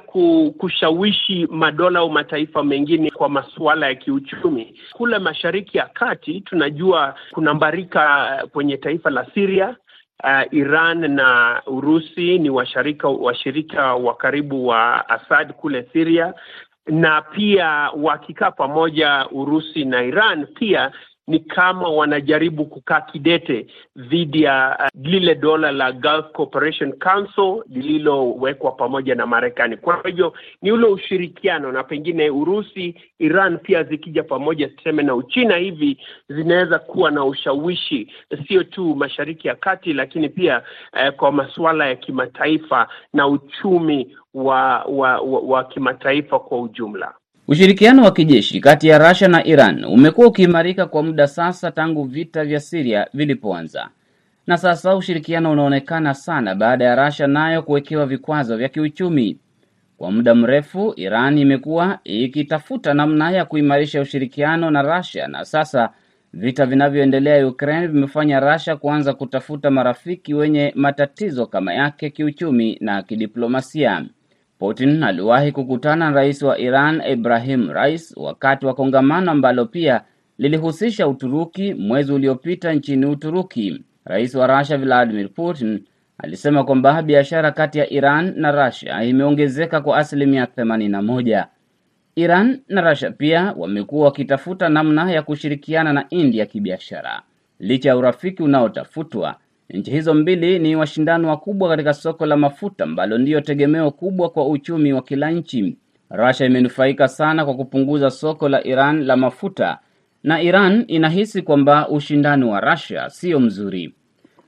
kushawishi 0.59 1.47
madola 1.51 1.99
au 1.99 2.11
mataifa 2.11 2.65
mengine 2.65 3.11
kwa 3.11 3.29
masuala 3.29 3.87
ya 3.87 3.95
kiuchumi. 3.95 4.81
Kule 4.93 5.19
Mashariki 5.19 5.79
ya 5.79 5.87
Kati 5.87 6.41
tunajua 6.41 7.15
kuna 7.31 7.55
mbarika 7.55 8.29
kwenye 8.53 8.77
taifa 8.77 9.11
la 9.11 9.27
Syria. 9.35 9.77
Uh, 10.25 10.55
Iran 10.55 11.11
na 11.15 11.63
Urusi 11.67 12.39
ni 12.39 12.51
washirika 12.51 13.09
washirika 13.09 13.95
wa 13.95 14.15
karibu 14.15 14.67
wa 14.67 15.09
Assad 15.09 15.53
kule 15.53 15.89
Syria, 15.93 16.35
na 16.87 17.23
pia 17.23 17.91
wakikaa 17.97 18.51
pamoja 18.51 19.27
Urusi 19.31 19.85
na 19.85 20.03
Iran 20.03 20.47
pia 20.47 20.93
ni 21.27 21.39
kama 21.41 21.89
wanajaribu 21.89 22.65
kukaa 22.67 23.01
kidete 23.01 23.67
dhidi 23.97 24.43
ya 24.43 24.77
uh, 24.81 25.01
lile 25.03 25.35
dola 25.35 25.73
la 25.73 25.93
Gulf 25.93 26.33
Cooperation 26.33 26.93
Council 26.93 27.63
lililowekwa 27.69 28.73
pamoja 28.73 29.15
na 29.15 29.27
Marekani. 29.27 29.77
Kwa 29.77 30.03
hivyo 30.05 30.33
ni 30.63 30.73
ule 30.73 30.87
ushirikiano, 30.87 31.73
na 31.73 31.85
pengine 31.85 32.31
Urusi, 32.31 32.95
Iran 33.19 33.59
pia 33.59 33.83
zikija 33.85 34.23
pamoja, 34.23 34.69
tuseme 34.69 35.03
na 35.03 35.15
Uchina 35.15 35.57
hivi, 35.57 35.99
zinaweza 36.29 36.79
kuwa 36.79 37.11
na 37.11 37.25
ushawishi 37.25 38.13
sio 38.49 38.65
tu 38.65 38.95
Mashariki 38.97 39.49
ya 39.49 39.55
Kati, 39.55 39.93
lakini 39.93 40.29
pia 40.29 40.63
uh, 40.93 41.09
kwa 41.15 41.33
masuala 41.33 41.87
ya 41.89 41.97
kimataifa 41.97 42.89
na 43.13 43.27
uchumi 43.29 44.17
wa, 44.35 44.85
wa, 44.85 45.21
wa, 45.21 45.41
wa 45.41 45.65
kimataifa 45.65 46.39
kwa 46.39 46.61
ujumla. 46.61 47.15
Ushirikiano 47.49 48.03
wa 48.05 48.13
kijeshi 48.13 48.61
kati 48.61 48.89
ya 48.89 48.99
Russia 48.99 49.29
na 49.29 49.45
Iran 49.47 49.85
umekuwa 49.85 50.27
ukiimarika 50.27 50.87
kwa 50.87 51.03
muda 51.03 51.27
sasa 51.27 51.71
tangu 51.71 52.05
vita 52.05 52.45
vya 52.45 52.61
Syria 52.61 53.07
vilipoanza. 53.15 53.89
Na 54.47 54.57
sasa 54.57 54.97
ushirikiano 54.97 55.53
unaonekana 55.53 56.15
sana 56.15 56.55
baada 56.55 56.85
ya 56.85 57.05
Russia 57.07 57.27
nayo 57.27 57.63
kuwekewa 57.63 58.07
vikwazo 58.07 58.57
vya 58.57 58.69
kiuchumi. 58.69 59.39
Kwa 59.99 60.11
muda 60.13 60.35
mrefu, 60.35 60.93
Iran 60.97 61.39
imekuwa 61.39 61.99
ikitafuta 62.05 62.95
namna 62.95 63.31
ya 63.31 63.45
kuimarisha 63.45 64.01
ushirikiano 64.01 64.71
na 64.71 64.83
Russia 64.97 65.29
na 65.29 65.45
sasa 65.45 65.91
vita 66.33 66.67
vinavyoendelea 66.67 67.47
Ukraine 67.49 67.87
vimefanya 67.87 68.41
Russia 68.41 68.77
kuanza 68.77 69.15
kutafuta 69.15 69.71
marafiki 69.71 70.35
wenye 70.35 70.73
matatizo 70.77 71.47
kama 71.47 71.75
yake 71.75 72.11
kiuchumi 72.11 72.79
na 72.81 73.03
kidiplomasia. 73.03 74.05
Putin 74.63 75.03
aliwahi 75.03 75.53
kukutana 75.53 76.11
na 76.11 76.17
rais 76.17 76.43
wa 76.43 76.59
Iran 76.59 77.03
Ibrahim 77.11 77.71
Rais 77.71 78.15
wakati 78.17 78.67
wa 78.67 78.75
kongamano 78.75 79.31
ambalo 79.31 79.67
pia 79.67 80.03
lilihusisha 80.39 81.09
Uturuki 81.09 81.75
mwezi 81.75 82.13
uliopita 82.13 82.73
nchini 82.73 83.07
Uturuki. 83.07 83.85
Rais 84.05 84.35
wa 84.35 84.47
Russia 84.59 84.79
Vladimir 84.79 85.29
Putin 85.35 85.85
alisema 86.19 86.65
kwamba 86.65 87.03
biashara 87.03 87.51
kati 87.51 87.79
ya 87.79 87.91
Iran 87.91 88.33
na 88.37 88.67
Russia 88.67 89.05
imeongezeka 89.05 89.81
kwa 89.81 89.97
asilimia 89.99 90.47
themanini 90.47 90.91
na 90.91 91.03
moja. 91.03 91.47
Iran 92.17 92.61
na 92.69 92.81
Russia 92.91 93.11
pia 93.11 93.55
wamekuwa 93.57 94.05
wakitafuta 94.05 94.69
namna 94.69 95.13
ya 95.13 95.23
kushirikiana 95.23 95.93
na 95.93 96.07
India 96.11 96.47
kibiashara. 96.47 97.23
Licha 97.59 97.89
ya 97.89 97.97
urafiki 97.97 98.43
unaotafutwa 98.43 99.37
Nchi 99.73 99.91
hizo 99.91 100.15
mbili 100.15 100.59
ni 100.59 100.77
washindani 100.77 101.27
wakubwa 101.27 101.69
katika 101.69 101.95
soko 101.95 102.27
la 102.27 102.37
mafuta 102.37 102.85
ambalo 102.85 103.19
ndiyo 103.19 103.41
tegemeo 103.41 103.91
kubwa 103.91 104.31
kwa 104.31 104.49
uchumi 104.49 104.93
wa 104.93 105.03
kila 105.03 105.31
nchi. 105.31 105.77
Russia 106.11 106.47
imenufaika 106.47 107.09
sana 107.09 107.45
kwa 107.45 107.55
kupunguza 107.55 108.11
soko 108.11 108.49
la 108.49 108.65
Iran 108.67 109.05
la 109.05 109.17
mafuta 109.17 109.79
na 110.23 110.43
Iran 110.43 110.85
inahisi 110.89 111.43
kwamba 111.43 111.89
ushindani 111.89 112.45
wa 112.45 112.61
Russia 112.61 113.11
sio 113.11 113.41
mzuri. 113.41 113.95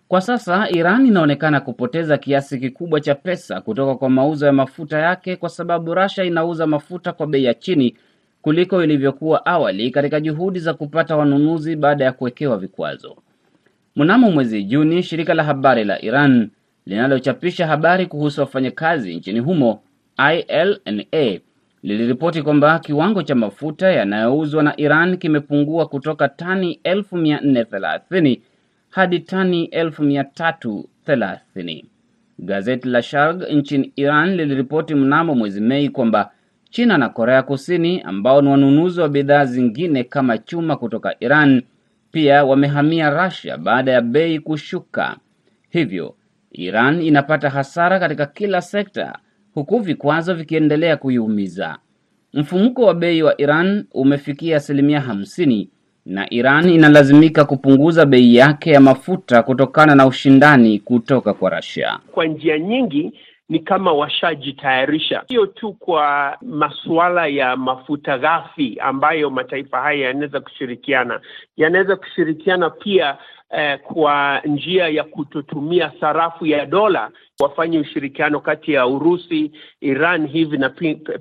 Kwa 0.09 0.21
sasa 0.21 0.69
Iran 0.71 1.07
inaonekana 1.07 1.61
kupoteza 1.61 2.19
kiasi 2.19 2.59
kikubwa 2.59 3.01
cha 3.01 3.15
pesa 3.15 3.61
kutoka 3.61 3.95
kwa 3.95 4.11
mauzo 4.11 4.47
ya 4.47 4.53
mafuta 4.53 4.99
yake 4.99 5.37
kwa 5.37 5.49
sababu 5.49 5.95
Russia 5.95 6.25
inauza 6.25 6.67
mafuta 6.67 7.13
kwa 7.13 7.27
bei 7.27 7.45
ya 7.45 7.55
chini 7.55 7.97
kuliko 8.43 8.85
ilivyokuwa 8.85 9.47
awali 9.47 9.91
katika 9.91 10.21
juhudi 10.21 10.59
za 10.61 10.75
kupata 10.75 11.17
wanunuzi 11.17 11.77
baada 11.77 12.05
ya 12.05 12.13
kuwekewa 12.13 12.59
vikwazo. 12.59 13.17
Mnamo 13.97 14.31
mwezi 14.31 14.65
Juni, 14.65 15.03
shirika 15.03 15.35
la 15.35 15.45
habari 15.45 15.85
la 15.85 16.03
Iran 16.03 16.51
linalochapisha 16.87 17.67
habari 17.67 18.07
kuhusu 18.07 18.41
wafanyakazi 18.41 19.17
nchini 19.17 19.41
humo 19.41 19.83
ILNA 20.33 21.39
liliripoti 21.83 22.43
kwamba 22.43 22.79
kiwango 22.79 23.23
cha 23.23 23.35
mafuta 23.35 23.91
yanayouzwa 23.93 24.63
na 24.63 24.81
Iran 24.81 25.17
kimepungua 25.17 25.87
kutoka 25.87 26.29
tani 26.29 26.81
1430 26.85 28.39
hadi 28.91 29.21
tani 29.21 29.67
1330. 29.67 31.85
Gazeti 32.39 32.89
la 32.89 33.03
Sharg 33.03 33.43
nchini 33.51 33.93
Iran 33.97 34.35
liliripoti 34.37 34.95
mnamo 34.95 35.35
mwezi 35.35 35.61
Mei 35.61 35.89
kwamba 35.89 36.31
China 36.71 36.99
na 36.99 37.09
Korea 37.09 37.43
Kusini 37.43 38.01
ambao 38.01 38.43
ni 38.43 38.49
wanunuzi 38.49 39.01
wa 39.01 39.09
bidhaa 39.09 39.45
zingine 39.45 40.05
kama 40.05 40.39
chuma 40.39 40.77
kutoka 40.77 41.15
Iran 41.21 41.63
pia 42.15 42.45
wamehamia 42.45 43.11
Russia 43.11 43.57
baada 43.59 43.93
ya 43.93 44.01
bei 44.01 44.39
kushuka. 44.41 45.17
Hivyo 45.71 46.15
Iran 46.53 47.03
inapata 47.03 47.51
hasara 47.51 47.99
katika 48.01 48.27
kila 48.27 48.61
sekta 48.63 49.19
huku 49.55 49.79
vikwazo 49.81 50.35
vikiendelea 50.35 50.97
kuiumiza. 50.97 51.79
Mfumuko 52.33 52.83
wa 52.85 52.95
bei 52.95 53.23
wa 53.23 53.41
Iran 53.41 53.87
umefikia 53.95 54.57
asilimia 54.57 55.01
hamsini 55.01 55.71
na 56.07 56.31
Iran 56.35 56.69
inalazimika 56.69 57.45
kupunguza 57.45 58.07
bei 58.07 58.35
yake 58.37 58.71
ya 58.71 58.81
mafuta 58.81 59.43
kutokana 59.43 59.95
na 59.95 60.07
ushindani 60.07 60.79
kutoka 60.79 61.35
kwa 61.35 61.51
Russia. 61.51 61.99
Kwa 62.13 62.27
njia 62.27 62.59
nyingi 62.59 63.13
ni 63.49 63.59
kama 63.59 63.93
washajitayarisha, 63.93 65.25
sio 65.29 65.47
tu 65.47 65.73
kwa 65.73 66.37
masuala 66.43 67.27
ya 67.27 67.57
mafuta 67.57 68.19
ghafi 68.19 68.77
ambayo 68.81 69.31
mataifa 69.31 69.81
haya 69.81 70.07
yanaweza 70.07 70.41
kushirikiana, 70.41 71.21
yanaweza 71.57 71.97
kushirikiana 71.97 72.71
pia 72.71 73.19
eh, 73.51 73.79
kwa 73.81 74.41
njia 74.45 74.89
ya 74.89 75.05
kutotumia 75.05 75.93
sarafu 76.01 76.47
ya 76.47 76.67
dola, 76.67 77.11
wafanye 77.41 77.79
ushirikiano 77.79 78.41
kati 78.41 78.73
ya 78.73 78.87
Urusi, 78.87 79.53
Iran 79.81 80.27
hivi 80.27 80.59
na 80.59 80.69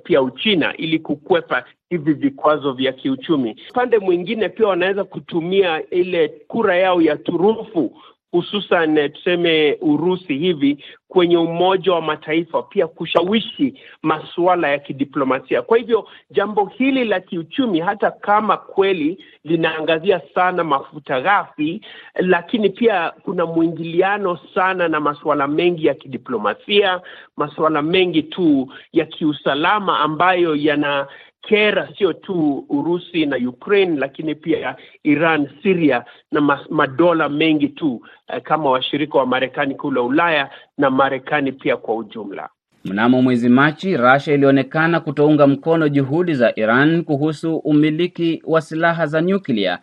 pia 0.04 0.22
Uchina 0.22 0.76
ili 0.76 0.98
kukwepa 0.98 1.64
hivi 1.90 2.12
vikwazo 2.12 2.72
vya 2.72 2.92
kiuchumi. 2.92 3.56
Upande 3.70 3.98
mwingine 3.98 4.48
pia 4.48 4.66
wanaweza 4.66 5.04
kutumia 5.04 5.90
ile 5.90 6.28
kura 6.28 6.76
yao 6.76 7.02
ya 7.02 7.16
turufu 7.16 7.96
hususan 8.34 9.10
tuseme 9.12 9.78
Urusi 9.80 10.38
hivi 10.38 10.84
kwenye 11.08 11.36
Umoja 11.36 11.92
wa 11.92 12.00
Mataifa 12.02 12.62
pia 12.62 12.86
kushawishi 12.86 13.74
masuala 14.02 14.68
ya 14.68 14.78
kidiplomasia. 14.78 15.62
Kwa 15.62 15.78
hivyo 15.78 16.08
jambo 16.30 16.66
hili 16.66 17.04
la 17.04 17.20
kiuchumi, 17.20 17.80
hata 17.80 18.10
kama 18.10 18.56
kweli 18.56 19.24
linaangazia 19.44 20.20
sana 20.34 20.64
mafuta 20.64 21.20
ghafi, 21.20 21.80
lakini 22.14 22.70
pia 22.70 23.10
kuna 23.22 23.46
mwingiliano 23.46 24.38
sana 24.54 24.88
na 24.88 25.00
masuala 25.00 25.46
mengi 25.48 25.86
ya 25.86 25.94
kidiplomasia, 25.94 27.00
masuala 27.36 27.82
mengi 27.82 28.22
tu 28.22 28.72
ya 28.92 29.04
kiusalama 29.06 29.98
ambayo 30.00 30.56
yana 30.56 31.06
kera 31.48 31.88
sio 31.98 32.12
tu 32.12 32.64
Urusi 32.68 33.26
na 33.26 33.36
Ukraine 33.48 33.96
lakini 33.98 34.34
pia 34.34 34.76
Iran, 35.02 35.48
Syria 35.62 36.04
na 36.32 36.40
madola 36.70 37.28
mengi 37.28 37.68
tu 37.68 38.02
eh, 38.28 38.42
kama 38.42 38.70
washirika 38.70 39.18
wa 39.18 39.26
Marekani 39.26 39.74
kule 39.74 40.00
Ulaya 40.00 40.50
na 40.78 40.90
Marekani 40.90 41.52
pia 41.52 41.76
kwa 41.76 41.96
ujumla. 41.96 42.48
Mnamo 42.84 43.22
mwezi 43.22 43.48
Machi, 43.48 43.96
Russia 43.96 44.34
ilionekana 44.34 45.00
kutounga 45.00 45.46
mkono 45.46 45.88
juhudi 45.88 46.34
za 46.34 46.52
Iran 46.56 47.04
kuhusu 47.04 47.56
umiliki 47.56 48.42
wa 48.46 48.60
silaha 48.60 49.06
za 49.06 49.22
nyuklia 49.22 49.78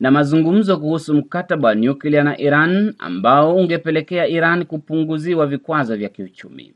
na 0.00 0.10
mazungumzo 0.10 0.76
kuhusu 0.76 1.14
mkataba 1.14 1.68
wa 1.68 1.74
nyuklia 1.74 2.24
na 2.24 2.38
Iran 2.40 2.94
ambao 2.98 3.56
ungepelekea 3.56 4.26
Iran 4.26 4.64
kupunguziwa 4.64 5.46
vikwazo 5.46 5.96
vya 5.96 6.08
kiuchumi. 6.08 6.74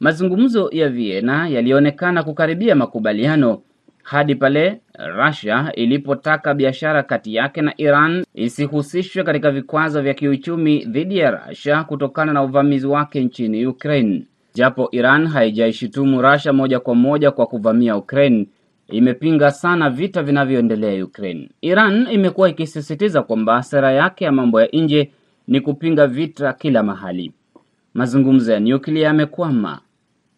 Mazungumzo 0.00 0.68
ya 0.72 0.88
Vienna 0.88 1.48
yalionekana 1.48 2.22
kukaribia 2.22 2.74
makubaliano 2.74 3.62
hadi 4.02 4.34
pale 4.34 4.80
Russia 5.16 5.72
ilipotaka 5.74 6.54
biashara 6.54 7.02
kati 7.02 7.34
yake 7.34 7.62
na 7.62 7.74
Iran 7.76 8.24
isihusishwe 8.34 9.22
katika 9.24 9.50
vikwazo 9.50 10.02
vya 10.02 10.14
kiuchumi 10.14 10.84
dhidi 10.84 11.18
ya 11.18 11.30
Russia 11.30 11.84
kutokana 11.84 12.32
na 12.32 12.42
uvamizi 12.42 12.86
wake 12.86 13.24
nchini 13.24 13.66
Ukraine. 13.66 14.22
Japo 14.54 14.88
Iran 14.92 15.26
haijaishutumu 15.26 16.22
Russia 16.22 16.52
moja 16.52 16.80
kwa 16.80 16.94
moja 16.94 17.30
kwa 17.30 17.46
kuvamia 17.46 17.96
Ukraine, 17.96 18.46
imepinga 18.88 19.50
sana 19.50 19.90
vita 19.90 20.22
vinavyoendelea 20.22 21.04
Ukraine. 21.04 21.48
Iran 21.60 22.06
imekuwa 22.10 22.48
ikisisitiza 22.48 23.22
kwamba 23.22 23.62
sera 23.62 23.92
yake 23.92 24.24
ya 24.24 24.32
mambo 24.32 24.60
ya 24.60 24.68
nje 24.72 25.10
ni 25.48 25.60
kupinga 25.60 26.06
vita 26.06 26.52
kila 26.52 26.82
mahali. 26.82 27.32
Mazungumzo 27.94 28.52
ya 28.52 28.60
nyuklia 28.60 29.06
yamekwama. 29.06 29.80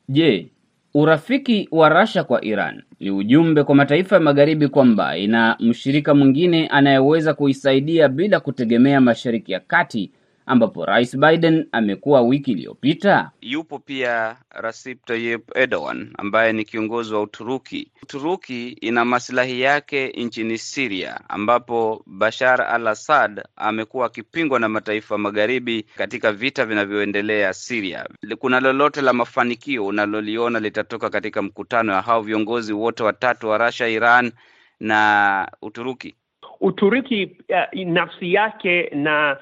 Je, 0.09 0.49
urafiki 0.95 1.69
wa 1.71 1.89
Russia 1.89 2.25
kwa 2.25 2.45
Iran 2.45 2.83
ni 3.01 3.11
ujumbe 3.11 3.65
kwa 3.65 3.75
mataifa 3.75 4.17
ya 4.17 4.21
magharibi 4.23 4.69
kwamba 4.69 5.17
ina 5.19 5.57
mshirika 5.61 6.15
mwingine 6.15 6.67
anayeweza 6.67 7.35
kuisaidia 7.35 8.09
bila 8.09 8.41
kutegemea 8.41 9.01
Mashariki 9.01 9.53
ya 9.53 9.61
Kati 9.61 10.11
ambapo 10.49 10.85
Rais 10.85 11.17
Biden 11.19 11.69
amekuwa 11.73 12.21
wiki 12.23 12.53
iliyopita? 12.53 13.31
Yupo 13.41 13.79
pia 13.79 14.37
Recep 14.51 15.05
Tayyip 15.05 15.57
Erdogan 15.57 16.13
ambaye 16.19 16.53
ni 16.53 16.65
kiongozi 16.65 17.15
wa 17.15 17.23
Uturuki. 17.23 17.93
Uturuki 18.03 18.69
ina 18.69 19.05
maslahi 19.05 19.61
yake 19.61 20.09
nchini 20.09 20.59
Siria, 20.59 21.21
ambapo 21.29 22.03
Bashar 22.07 22.63
al-Assad 22.63 23.43
amekuwa 23.57 24.07
akipingwa 24.07 24.61
na 24.61 24.69
mataifa 24.69 25.19
magharibi 25.19 25.83
katika 25.83 26.33
vita 26.33 26.67
vinavyoendelea 26.67 27.53
Siria. 27.53 28.07
Kuna 28.39 28.61
lolote 28.61 29.01
la 29.01 29.13
mafanikio 29.13 29.87
unaloliona 29.87 30.61
litatoka 30.61 31.11
katika 31.11 31.43
mkutano 31.43 31.93
wa 31.93 32.03
hao 32.03 32.23
viongozi 32.23 32.73
wote 32.73 33.03
watatu 33.03 33.49
wa 33.49 33.59
Russia, 33.59 33.89
Iran 33.89 34.33
na 34.81 35.49
Uturuki? 35.63 36.15
Uturuki 36.61 37.37
uh, 37.49 37.81
nafsi 37.87 38.33
yake 38.35 38.91
na 38.95 39.37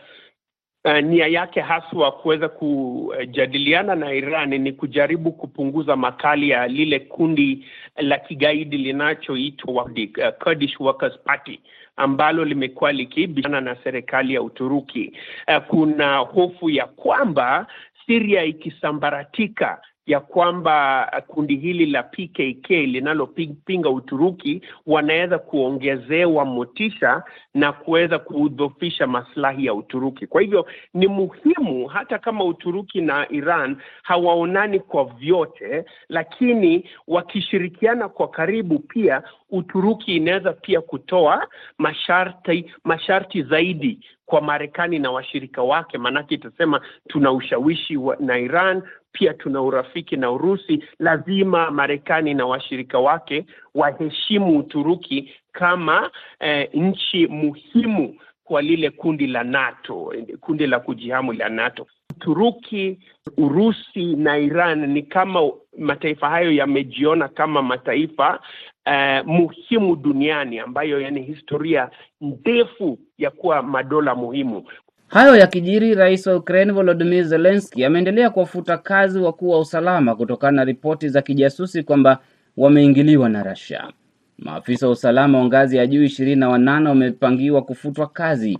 uh, 0.86 0.98
nia 1.00 1.26
yake 1.26 1.60
haswa 1.60 2.12
kuweza 2.12 2.48
kujadiliana 2.48 3.94
na 3.94 4.12
Iran 4.14 4.58
ni 4.58 4.72
kujaribu 4.72 5.32
kupunguza 5.32 5.96
makali 5.96 6.50
ya 6.50 6.66
lile 6.68 6.98
kundi 7.00 7.64
la 7.96 8.18
kigaidi 8.18 8.76
linachoitwa 8.78 9.84
uh, 9.84 10.28
Kurdish 10.42 10.80
Workers 10.80 11.18
Party 11.24 11.60
ambalo 11.96 12.44
limekuwa 12.44 12.92
likibishana 12.92 13.60
na 13.60 13.76
serikali 13.84 14.34
ya 14.34 14.42
Uturuki. 14.42 15.12
Uh, 15.48 15.64
kuna 15.64 16.16
hofu 16.16 16.70
ya 16.70 16.86
kwamba 16.86 17.66
Siria 18.06 18.44
ikisambaratika 18.44 19.80
ya 20.06 20.20
kwamba 20.20 21.06
kundi 21.26 21.56
hili 21.56 21.86
la 21.86 22.02
PKK 22.02 22.70
linalopinga 22.70 23.90
Uturuki 23.90 24.62
wanaweza 24.86 25.38
kuongezewa 25.38 26.44
motisha 26.44 27.22
na 27.54 27.72
kuweza 27.72 28.18
kudhofisha 28.18 29.06
maslahi 29.06 29.66
ya 29.66 29.74
Uturuki. 29.74 30.26
Kwa 30.26 30.40
hivyo 30.40 30.66
ni 30.94 31.06
muhimu, 31.06 31.86
hata 31.86 32.18
kama 32.18 32.44
Uturuki 32.44 33.00
na 33.00 33.26
Iran 33.32 33.76
hawaonani 34.02 34.80
kwa 34.80 35.04
vyote, 35.04 35.84
lakini 36.08 36.84
wakishirikiana 37.08 38.08
kwa 38.08 38.28
karibu, 38.28 38.78
pia 38.78 39.22
Uturuki 39.50 40.16
inaweza 40.16 40.52
pia 40.52 40.80
kutoa 40.80 41.46
masharti 41.78 42.72
masharti 42.84 43.42
zaidi 43.42 43.98
kwa 44.26 44.40
Marekani 44.40 44.98
na 44.98 45.10
washirika 45.10 45.62
wake, 45.62 45.98
maanake 45.98 46.34
itasema 46.34 46.80
tuna 47.08 47.32
ushawishi 47.32 47.98
na 48.20 48.38
Iran 48.38 48.82
pia 49.12 49.34
tuna 49.34 49.62
urafiki 49.62 50.16
na 50.16 50.30
Urusi. 50.30 50.84
Lazima 50.98 51.70
Marekani 51.70 52.34
na 52.34 52.46
washirika 52.46 52.98
wake 52.98 53.46
waheshimu 53.74 54.58
Uturuki 54.58 55.34
kama 55.52 56.10
eh, 56.40 56.68
nchi 56.74 57.26
muhimu 57.26 58.16
kwa 58.44 58.62
lile 58.62 58.90
kundi 58.90 59.26
la 59.26 59.44
NATO, 59.44 60.12
kundi 60.40 60.66
la 60.66 60.80
kujihamu 60.80 61.32
la 61.32 61.48
NATO. 61.48 61.86
Uturuki, 62.16 62.98
Urusi 63.36 64.16
na 64.16 64.38
Iran 64.38 64.86
ni 64.86 65.02
kama 65.02 65.40
mataifa 65.78 66.28
hayo 66.28 66.52
yamejiona 66.52 67.28
kama 67.28 67.62
mataifa 67.62 68.40
uh, 68.86 69.26
muhimu 69.26 69.96
duniani 69.96 70.58
ambayo 70.58 71.00
yana 71.00 71.20
historia 71.20 71.90
ndefu 72.20 72.98
ya 73.18 73.30
kuwa 73.30 73.62
madola 73.62 74.14
muhimu. 74.14 74.64
Hayo 75.08 75.36
yakijiri, 75.36 75.94
rais 75.94 76.26
wa 76.26 76.36
Ukraine 76.36 76.72
Volodymyr 76.72 77.24
Zelensky 77.24 77.84
ameendelea 77.84 78.30
kuwafuta 78.30 78.78
kazi 78.78 79.18
wakuu 79.18 79.48
wa 79.50 79.58
usalama 79.60 80.16
kutokana 80.16 80.52
na 80.56 80.64
ripoti 80.64 81.08
za 81.08 81.22
kijasusi 81.22 81.82
kwamba 81.82 82.18
wameingiliwa 82.56 83.28
na 83.28 83.42
Russia. 83.42 83.92
Maafisa 84.38 84.86
wa 84.86 84.92
usalama 84.92 85.38
wa 85.38 85.44
ngazi 85.44 85.76
ya 85.76 85.86
juu 85.86 86.02
ishirini 86.04 86.40
na 86.40 86.48
wanane 86.48 86.88
wamepangiwa 86.88 87.62
kufutwa 87.62 88.06
kazi. 88.06 88.58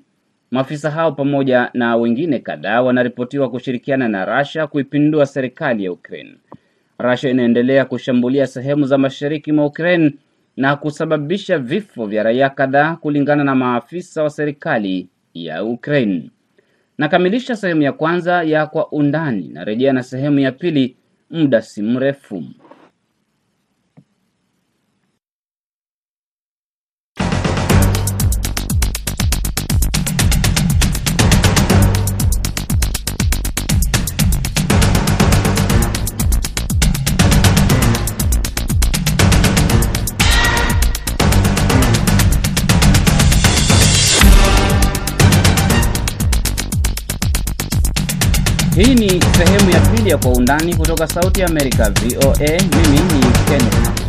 Maafisa 0.51 0.91
hao 0.91 1.13
pamoja 1.13 1.71
na 1.75 1.97
wengine 1.97 2.39
kadhaa 2.39 2.83
wanaripotiwa 2.83 3.51
kushirikiana 3.51 4.09
na 4.09 4.39
Russia 4.39 4.67
kuipindua 4.67 5.27
serikali 5.27 5.85
ya 5.85 5.93
Ukraine. 5.93 6.35
Russia 6.99 7.31
inaendelea 7.31 7.85
kushambulia 7.85 8.47
sehemu 8.47 8.85
za 8.87 8.99
mashariki 8.99 9.53
mwa 9.53 9.67
Ukraine 9.67 10.13
na 10.57 10.77
kusababisha 10.77 11.59
vifo 11.59 12.07
vya 12.07 12.23
raia 12.23 12.51
kadhaa 12.51 12.97
kulingana 12.97 13.45
na 13.45 13.55
maafisa 13.55 14.23
wa 14.23 14.31
serikali 14.31 15.09
ya 15.35 15.65
Ukraine. 15.65 16.31
Nakamilisha 16.99 17.57
sehemu 17.57 17.83
ya 17.83 17.93
kwanza 17.93 18.43
ya 18.43 18.67
Kwa 18.67 18.93
Undani, 18.93 19.49
narejea 19.49 19.93
na 19.93 20.03
sehemu 20.03 20.39
ya 20.39 20.53
pili 20.53 20.97
muda 21.31 21.63
si 21.63 21.83
mrefu. 21.83 22.45
Ya 50.09 50.19
Kwa 50.19 50.31
Undani 50.33 50.75
kutoka 50.77 51.09
Sauti 51.09 51.43
Amerika, 51.43 51.91
VOA. 51.91 52.49
Mimi 52.49 52.99
ni 53.15 53.27
Kenneth. 53.49 54.07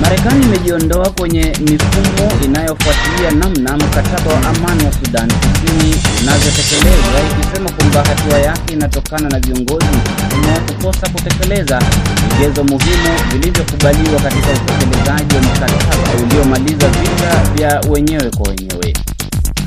Marekani 0.00 0.44
imejiondoa 0.44 1.10
kwenye 1.10 1.40
mifumo 1.60 2.32
inayofuatilia 2.44 3.30
namna 3.30 3.76
mkataba 3.76 4.30
wa 4.30 4.36
amani 4.48 4.84
wa 4.84 4.92
Sudan 4.92 5.28
Kusini 5.32 5.94
unavyotekelezwa, 6.22 7.20
ikisema 7.32 7.70
kwamba 7.70 8.02
hatua 8.04 8.38
yake 8.38 8.72
inatokana 8.74 9.28
na 9.28 9.40
viongozi 9.40 9.86
mfumo 9.86 10.60
kukosa 10.60 11.08
kutekeleza 11.08 11.82
vigezo 12.28 12.64
muhimu 12.64 13.08
vilivyokubaliwa 13.32 14.20
katika 14.20 14.48
utekelezaji 14.52 15.34
wa 15.36 15.42
mkataba 15.42 16.22
uliomaliza 16.26 16.88
vita 16.88 17.42
vya 17.56 17.80
wenyewe 17.90 18.30
kwa 18.30 18.48
wenyewe. 18.48 18.94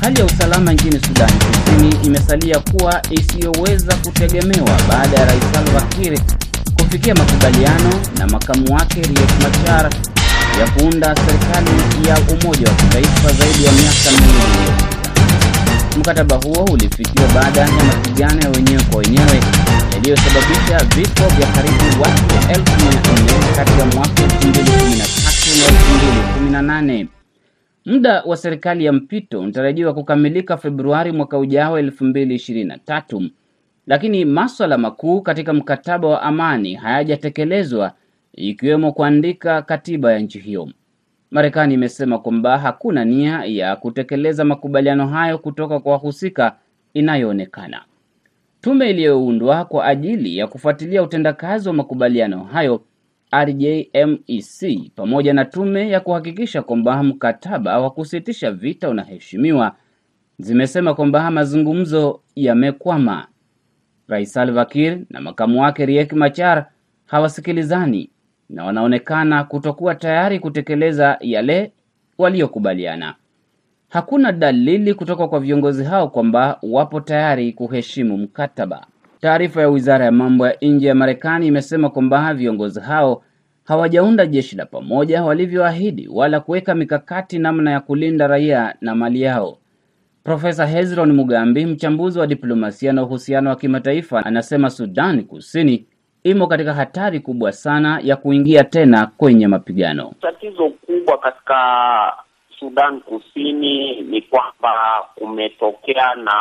Hali 0.00 0.20
ya 0.20 0.24
usalama 0.26 0.72
nchini 0.72 1.00
Sudan 1.06 1.30
Kusini 1.38 1.96
imesalia 2.06 2.58
kuwa 2.58 3.02
isiyoweza 3.10 3.96
kutegemewa 3.96 4.78
baada 4.88 5.18
ya 5.20 5.24
Rais 5.26 5.42
Salva 5.54 5.80
Kiir 5.80 6.18
kufikia 6.78 7.14
makubaliano 7.14 7.90
na 8.18 8.26
makamu 8.26 8.74
wake 8.74 9.00
Riek 9.02 9.30
Machar 9.42 9.90
ya 10.60 10.70
kuunda 10.70 11.14
serikali 11.16 11.70
ya 12.08 12.18
umoja 12.18 12.68
wa 12.68 12.74
kitaifa 12.74 13.32
zaidi 13.32 13.64
ya 13.64 13.72
miaka 13.72 14.10
miwili. 14.10 14.72
Mkataba 15.98 16.36
huo 16.36 16.64
ulifikiwa 16.64 17.28
baada 17.28 17.60
ya 17.60 17.68
mapigano 17.70 18.40
ya 18.42 18.48
wenyewe 18.48 18.82
kwa 18.82 18.98
wenyewe 19.00 19.40
yaliyosababisha 19.92 20.78
vifo 20.96 21.28
vya 21.38 21.46
karibu 21.46 22.02
watu 22.02 22.22
elfu 22.48 22.84
mia 22.84 23.00
nne 23.12 23.32
kati 23.56 23.80
ya 23.80 23.86
mwaka 23.86 24.22
2013 24.22 24.98
na 26.50 26.60
2018. 26.72 27.06
Muda 27.88 28.22
wa 28.22 28.36
serikali 28.36 28.84
ya 28.84 28.92
mpito 28.92 29.40
unatarajiwa 29.40 29.94
kukamilika 29.94 30.56
Februari 30.56 31.12
mwaka 31.12 31.38
ujao 31.38 31.80
2023, 31.80 33.30
lakini 33.86 34.24
maswala 34.24 34.78
makuu 34.78 35.20
katika 35.22 35.52
mkataba 35.52 36.08
wa 36.08 36.22
amani 36.22 36.74
hayajatekelezwa 36.74 37.92
ikiwemo 38.32 38.92
kuandika 38.92 39.62
katiba 39.62 40.12
ya 40.12 40.18
nchi 40.18 40.38
hiyo. 40.38 40.68
Marekani 41.30 41.74
imesema 41.74 42.18
kwamba 42.18 42.58
hakuna 42.58 43.04
nia 43.04 43.44
ya 43.44 43.76
kutekeleza 43.76 44.44
makubaliano 44.44 45.06
hayo 45.06 45.38
kutoka 45.38 45.80
kwa 45.80 45.92
wahusika 45.92 46.56
inayoonekana. 46.94 47.82
Tume 48.60 48.90
iliyoundwa 48.90 49.64
kwa 49.64 49.86
ajili 49.86 50.36
ya 50.38 50.46
kufuatilia 50.46 51.02
utendakazi 51.02 51.68
wa 51.68 51.74
makubaliano 51.74 52.44
hayo 52.44 52.82
RJMEC 53.32 54.90
pamoja 54.96 55.32
na 55.32 55.44
tume 55.44 55.88
ya 55.90 56.00
kuhakikisha 56.00 56.62
kwamba 56.62 57.02
mkataba 57.02 57.80
wa 57.80 57.90
kusitisha 57.90 58.52
vita 58.52 58.88
unaheshimiwa 58.88 59.76
zimesema 60.38 60.94
kwamba 60.94 61.30
mazungumzo 61.30 62.20
yamekwama. 62.36 63.26
Rais 64.08 64.32
Salva 64.32 64.64
Kiir 64.64 64.98
na 65.10 65.20
makamu 65.20 65.62
wake 65.62 65.86
Riek 65.86 66.12
Machar 66.12 66.66
hawasikilizani. 67.06 68.10
na 68.50 68.64
wanaonekana 68.64 69.44
kutokuwa 69.44 69.94
tayari 69.94 70.38
kutekeleza 70.40 71.16
yale 71.20 71.72
waliokubaliana. 72.18 73.14
Hakuna 73.88 74.32
dalili 74.32 74.94
kutoka 74.94 75.28
kwa 75.28 75.40
viongozi 75.40 75.84
hao 75.84 76.08
kwamba 76.08 76.58
wapo 76.62 77.00
tayari 77.00 77.52
kuheshimu 77.52 78.18
mkataba. 78.18 78.86
Taarifa 79.20 79.60
ya 79.60 79.68
wizara 79.68 80.04
ya 80.04 80.12
mambo 80.12 80.46
ya 80.46 80.56
nje 80.62 80.86
ya 80.88 80.94
Marekani 80.94 81.46
imesema 81.46 81.90
kwamba 81.90 82.34
viongozi 82.34 82.80
hao 82.80 83.22
hawajaunda 83.64 84.26
jeshi 84.26 84.56
la 84.56 84.66
pamoja 84.66 85.24
walivyoahidi 85.24 86.08
wala 86.12 86.40
kuweka 86.40 86.74
mikakati 86.74 87.38
namna 87.38 87.70
ya 87.70 87.80
kulinda 87.80 88.26
raia 88.26 88.74
na 88.80 88.94
mali 88.94 89.22
yao. 89.22 89.58
Profesa 90.24 90.66
Hezron 90.66 91.12
Mugambi, 91.12 91.66
mchambuzi 91.66 92.18
wa 92.18 92.26
diplomasia 92.26 92.92
na 92.92 93.02
uhusiano 93.02 93.50
wa 93.50 93.56
kimataifa, 93.56 94.24
anasema 94.26 94.70
Sudan 94.70 95.24
Kusini 95.24 95.86
imo 96.24 96.46
katika 96.46 96.74
hatari 96.74 97.20
kubwa 97.20 97.52
sana 97.52 98.00
ya 98.02 98.16
kuingia 98.16 98.64
tena 98.64 99.06
kwenye 99.06 99.48
mapigano. 99.48 100.12
Tatizo 100.20 100.70
kubwa 100.70 101.18
katika 101.18 101.56
Sudan 102.58 103.00
Kusini 103.00 104.00
ni 104.00 104.22
kwamba 104.22 104.72
kumetokea 105.14 106.14
na 106.14 106.32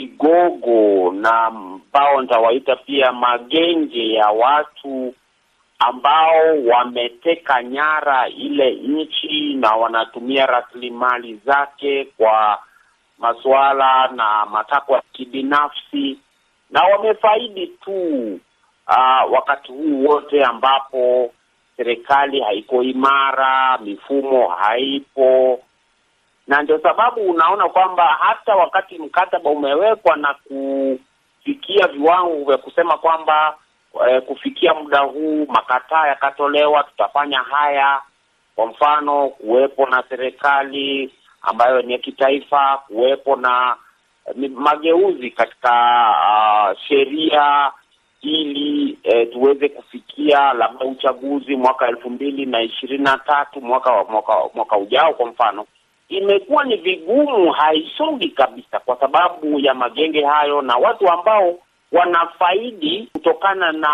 vigogo 0.00 1.12
na 1.12 1.44
ambao 1.46 2.20
nitawaita 2.22 2.76
pia 2.76 3.12
magenge 3.12 4.12
ya 4.12 4.26
watu 4.28 5.14
ambao 5.78 6.64
wameteka 6.66 7.62
nyara 7.62 8.28
ile 8.28 8.70
nchi 8.70 9.54
na 9.54 9.70
wanatumia 9.74 10.46
rasilimali 10.46 11.40
zake 11.46 12.04
kwa 12.16 12.58
masuala 13.18 14.08
na 14.08 14.46
matakwa 14.46 14.96
ya 14.96 15.02
kibinafsi. 15.12 16.18
Na 16.70 16.82
wamefaidi 16.82 17.66
tu 17.66 18.32
uh, 18.88 19.32
wakati 19.32 19.72
huu 19.72 20.04
wote 20.04 20.44
ambapo 20.44 21.32
serikali 21.76 22.40
haiko 22.40 22.82
imara, 22.82 23.78
mifumo 23.78 24.48
haipo, 24.48 25.60
na 26.46 26.62
ndio 26.62 26.78
sababu 26.78 27.20
unaona 27.20 27.68
kwamba 27.68 28.06
hata 28.06 28.56
wakati 28.56 28.98
mkataba 28.98 29.50
umewekwa 29.50 30.16
na 30.16 30.34
kufikia 30.34 31.86
viwango 31.86 32.44
vya 32.44 32.56
kusema 32.58 32.98
kwamba 32.98 33.56
eh, 34.08 34.22
kufikia 34.22 34.74
muda 34.74 34.98
huu 35.00 35.46
makataa 35.48 36.06
yakatolewa, 36.06 36.82
tutafanya 36.84 37.38
haya, 37.38 38.00
kwa 38.56 38.66
mfano 38.66 39.28
kuwepo 39.28 39.86
na 39.86 40.02
serikali 40.08 41.12
ambayo 41.42 41.82
ni 41.82 41.92
ya 41.92 41.98
kitaifa, 41.98 42.78
kuwepo 42.86 43.36
na 43.36 43.76
eh, 44.26 44.50
mageuzi 44.50 45.30
katika 45.30 45.72
uh, 46.72 46.78
sheria 46.88 47.72
ili 48.22 48.98
eh, 49.02 49.28
tuweze 49.32 49.68
kufikia 49.68 50.52
labda 50.52 50.86
uchaguzi 50.86 51.56
mwaka 51.56 51.88
elfu 51.88 52.10
mbili 52.10 52.46
na 52.46 52.62
ishirini 52.62 53.04
na 53.04 53.18
tatu 53.18 53.60
mwaka 53.60 54.04
mwaka, 54.04 54.32
mwaka 54.54 54.76
ujao 54.76 55.14
kwa 55.14 55.26
mfano, 55.26 55.66
imekuwa 56.10 56.64
ni 56.64 56.76
vigumu, 56.76 57.52
haisongi 57.52 58.28
kabisa 58.28 58.78
kwa 58.78 58.96
sababu 59.00 59.60
ya 59.60 59.74
magenge 59.74 60.24
hayo 60.24 60.62
na 60.62 60.76
watu 60.76 61.08
ambao 61.10 61.58
wanafaidi 61.92 63.08
kutokana 63.12 63.72
na 63.72 63.88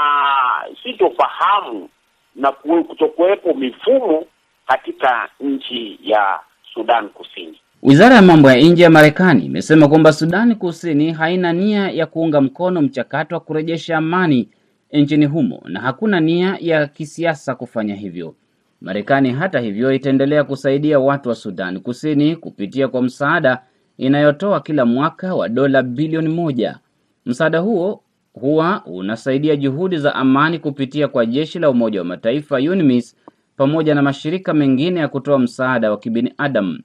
sitofahamu 0.82 1.88
na 2.34 2.52
kutokuwepo 2.52 3.54
mifumo 3.54 4.24
katika 4.66 5.28
nchi 5.40 5.98
ya 6.02 6.40
Sudan 6.74 7.08
Kusini. 7.08 7.60
Wizara 7.82 8.14
ya 8.16 8.22
mambo 8.22 8.50
ya 8.50 8.56
nje 8.56 8.82
ya 8.82 8.90
Marekani 8.90 9.44
imesema 9.46 9.88
kwamba 9.88 10.12
Sudani 10.12 10.54
Kusini 10.54 11.12
haina 11.12 11.52
nia 11.52 11.90
ya 11.90 12.06
kuunga 12.06 12.40
mkono 12.40 12.82
mchakato 12.82 13.34
wa 13.34 13.40
kurejesha 13.40 13.96
amani 13.96 14.48
nchini 14.92 15.26
humo 15.26 15.62
na 15.64 15.80
hakuna 15.80 16.20
nia 16.20 16.56
ya 16.60 16.86
kisiasa 16.86 17.54
kufanya 17.54 17.94
hivyo. 17.94 18.34
Marekani 18.80 19.30
hata 19.32 19.60
hivyo 19.60 19.92
itaendelea 19.92 20.44
kusaidia 20.44 20.98
watu 20.98 21.28
wa 21.28 21.34
Sudani 21.34 21.80
Kusini 21.80 22.36
kupitia 22.36 22.88
kwa 22.88 23.02
msaada 23.02 23.62
inayotoa 23.98 24.60
kila 24.60 24.86
mwaka 24.86 25.34
wa 25.34 25.48
dola 25.48 25.82
bilioni 25.82 26.28
moja. 26.28 26.78
Msaada 27.26 27.58
huo 27.58 28.02
huwa 28.32 28.82
unasaidia 28.86 29.56
juhudi 29.56 29.96
za 29.98 30.14
amani 30.14 30.58
kupitia 30.58 31.08
kwa 31.08 31.26
jeshi 31.26 31.58
la 31.58 31.70
Umoja 31.70 31.98
wa 32.00 32.04
Mataifa 32.04 32.56
UNMISS 32.56 33.16
pamoja 33.56 33.94
na 33.94 34.02
mashirika 34.02 34.54
mengine 34.54 35.00
ya 35.00 35.08
kutoa 35.08 35.38
msaada 35.38 35.90
wa 35.90 35.98
kibinadamu. 35.98 36.78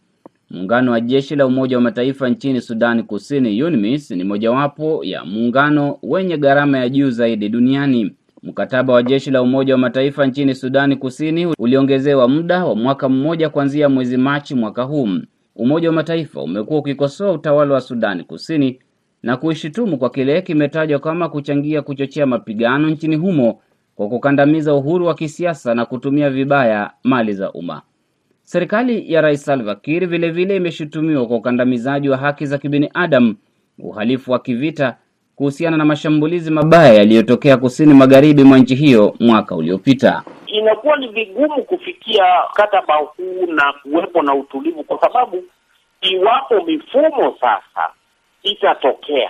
Muungano 0.49 0.91
wa 0.91 1.01
jeshi 1.01 1.35
la 1.35 1.45
Umoja 1.45 1.75
wa 1.77 1.81
Mataifa 1.81 2.29
nchini 2.29 2.61
Sudani 2.61 3.03
Kusini, 3.03 3.63
UNMISS, 3.63 4.11
ni 4.11 4.23
mojawapo 4.23 5.03
ya 5.03 5.25
muungano 5.25 5.97
wenye 6.03 6.37
gharama 6.37 6.77
ya 6.77 6.89
juu 6.89 7.09
zaidi 7.09 7.49
duniani. 7.49 8.15
Mkataba 8.43 8.93
wa 8.93 9.03
jeshi 9.03 9.31
la 9.31 9.41
Umoja 9.41 9.73
wa 9.73 9.79
Mataifa 9.79 10.25
nchini 10.25 10.55
Sudani 10.55 10.95
Kusini 10.95 11.45
uliongezewa 11.59 12.27
muda 12.27 12.65
wa 12.65 12.75
mwaka 12.75 13.09
mmoja 13.09 13.49
kuanzia 13.49 13.89
mwezi 13.89 14.17
Machi 14.17 14.55
mwaka 14.55 14.83
huu. 14.83 15.09
Umoja 15.55 15.89
wa 15.89 15.95
Mataifa 15.95 16.41
umekuwa 16.41 16.79
ukikosoa 16.79 17.31
utawala 17.31 17.73
wa 17.73 17.81
Sudani 17.81 18.23
Kusini 18.23 18.79
na 19.23 19.37
kuishitumu 19.37 19.97
kwa 19.97 20.09
kile 20.09 20.41
kimetajwa 20.41 20.99
kama 20.99 21.29
kuchangia 21.29 21.81
kuchochea 21.81 22.25
mapigano 22.25 22.89
nchini 22.89 23.15
humo 23.15 23.61
kwa 23.95 24.09
kukandamiza 24.09 24.73
uhuru 24.73 25.05
wa 25.05 25.15
kisiasa 25.15 25.75
na 25.75 25.85
kutumia 25.85 26.29
vibaya 26.29 26.91
mali 27.03 27.33
za 27.33 27.51
umma. 27.51 27.81
Serikali 28.43 29.13
ya 29.13 29.21
Rais 29.21 29.45
Salva 29.45 29.75
Kiir 29.75 30.07
vilevile 30.07 30.55
imeshutumiwa 30.55 31.27
kwa 31.27 31.37
ukandamizaji 31.37 32.09
wa 32.09 32.17
haki 32.17 32.45
za 32.45 32.57
kibinadamu, 32.57 33.35
uhalifu 33.79 34.31
wa 34.31 34.39
kivita 34.39 34.97
kuhusiana 35.41 35.77
na 35.77 35.85
mashambulizi 35.85 36.51
mabaya 36.51 36.93
yaliyotokea 36.93 37.57
kusini 37.57 37.93
magharibi 37.93 38.43
mwa 38.43 38.57
nchi 38.57 38.75
hiyo 38.75 39.15
mwaka 39.19 39.55
uliopita. 39.55 40.23
Inakuwa 40.47 40.97
ni 40.97 41.07
vigumu 41.07 41.63
kufikia 41.63 42.23
mkataba 42.51 42.95
huu 42.95 43.45
na 43.47 43.73
kuwepo 43.73 44.21
na 44.21 44.33
utulivu, 44.33 44.83
kwa 44.83 44.99
sababu 45.01 45.43
iwapo 46.01 46.61
mifumo 46.65 47.35
sasa 47.41 47.89
itatokea 48.43 49.29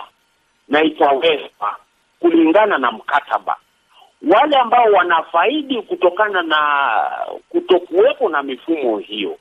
na 0.67 0.83
itawekwa 0.83 1.75
kulingana 2.19 2.77
na 2.77 2.91
mkataba, 2.91 3.55
wale 4.31 4.55
ambao 4.57 4.85
wanafaidi 4.85 5.81
kutokana 5.81 6.41
na 6.41 6.57
kutokuwepo 7.49 8.29
na 8.29 8.43
mifumo 8.43 8.97
hiyo 8.97 9.37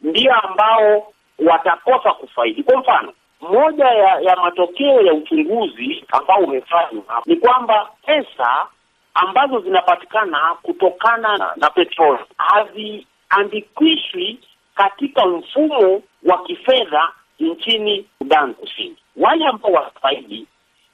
ndio 0.00 0.32
ambao 0.34 1.12
watakosa 1.38 2.12
kufaidi. 2.12 2.62
Kwa 2.62 2.80
mfano, 2.80 3.12
moja 3.40 3.84
ya, 3.84 4.20
ya 4.20 4.36
matokeo 4.36 5.00
ya 5.00 5.14
uchunguzi 5.14 6.04
ambao 6.12 6.38
umefanywa 6.38 7.22
ni 7.26 7.36
kwamba 7.36 7.90
pesa 8.06 8.66
ambazo 9.14 9.60
zinapatikana 9.60 10.54
kutokana 10.62 11.36
na, 11.38 11.52
na 11.56 11.70
petroli 11.70 12.24
haziandikishwi 12.36 14.40
katika 14.74 15.26
mfumo 15.26 16.02
wa 16.22 16.42
kifedha 16.42 17.08
nchini 17.40 18.06
Sudan 18.18 18.54
Kusini. 18.54 18.96
Wale 19.16 19.46
ambao 19.46 19.72
wafaidi 19.72 20.46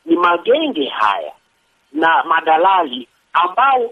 ni 0.04 0.16
magenge 0.16 0.88
haya 0.88 1.32
na 1.92 2.24
madalali 2.24 3.08
ambao 3.32 3.90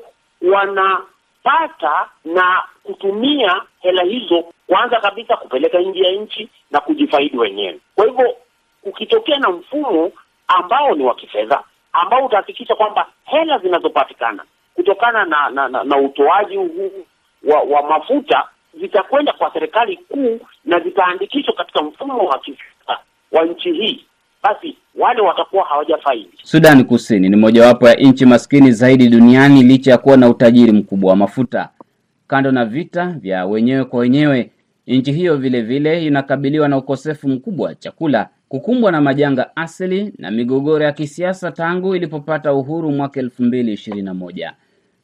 wanapata 1.44 2.08
na 2.24 2.62
kutumia 2.82 3.62
hela 3.80 4.02
hizo 4.02 4.44
kwanza 4.66 5.00
kabisa 5.00 5.36
kupeleka 5.36 5.78
nje 5.78 6.00
ya 6.02 6.12
nchi 6.12 6.48
na 6.70 6.80
kujifaidi 6.80 7.38
wenyewe. 7.38 7.80
Kwa 7.94 8.06
hivyo 8.06 8.36
ukitokea 8.82 9.38
na 9.38 9.50
mfumo 9.50 10.12
ambao 10.48 10.94
ni 10.94 11.04
wa 11.04 11.14
kifedha 11.14 11.62
ambao 11.92 12.26
utahakikisha 12.26 12.74
kwamba 12.74 13.06
hela 13.24 13.58
zinazopatikana 13.58 14.44
kutokana 14.74 15.24
na 15.24 15.50
na, 15.50 15.68
na, 15.68 15.84
na 15.84 15.96
utoaji 15.96 16.56
huu 16.56 17.04
wa, 17.44 17.60
wa 17.60 17.82
mafuta 17.88 18.48
zitakwenda 18.80 19.32
kwa 19.32 19.52
serikali 19.52 19.96
kuu 19.96 20.40
na 20.64 20.80
zitaandikishwa 20.80 21.54
katika 21.54 21.82
mfumo 21.82 22.18
wa 22.18 22.38
kifedha 22.38 22.98
wa 23.32 23.44
nchi 23.44 23.72
hii, 23.72 24.04
basi 24.42 24.76
wale 24.94 25.20
watakuwa 25.20 25.64
hawajafaidi. 25.64 26.30
Sudani 26.42 26.84
Kusini 26.84 27.28
ni 27.28 27.36
mojawapo 27.36 27.88
ya 27.88 27.94
nchi 27.94 28.26
maskini 28.26 28.72
zaidi 28.72 29.08
duniani 29.08 29.62
licha 29.62 29.90
ya 29.90 29.98
kuwa 29.98 30.16
na 30.16 30.28
utajiri 30.28 30.72
mkubwa 30.72 31.10
wa 31.10 31.16
mafuta. 31.16 31.68
Kando 32.26 32.52
na 32.52 32.64
vita 32.64 33.06
vya 33.06 33.46
wenyewe 33.46 33.84
kwa 33.84 34.00
wenyewe, 34.00 34.50
nchi 34.86 35.12
hiyo 35.12 35.36
vile 35.36 35.62
vile 35.62 36.04
inakabiliwa 36.06 36.68
na 36.68 36.76
ukosefu 36.78 37.28
mkubwa 37.28 37.66
wa 37.68 37.74
chakula, 37.74 38.28
kukumbwa 38.48 38.92
na 38.92 39.00
majanga 39.00 39.56
asili 39.56 40.12
na 40.18 40.30
migogoro 40.30 40.84
ya 40.84 40.92
kisiasa 40.92 41.50
tangu 41.50 41.96
ilipopata 41.96 42.52
uhuru 42.54 42.90
mwaka 42.92 43.20
elfu 43.20 43.42
mbili 43.42 43.72
ishirini 43.72 44.02
na 44.02 44.14
moja. 44.14 44.52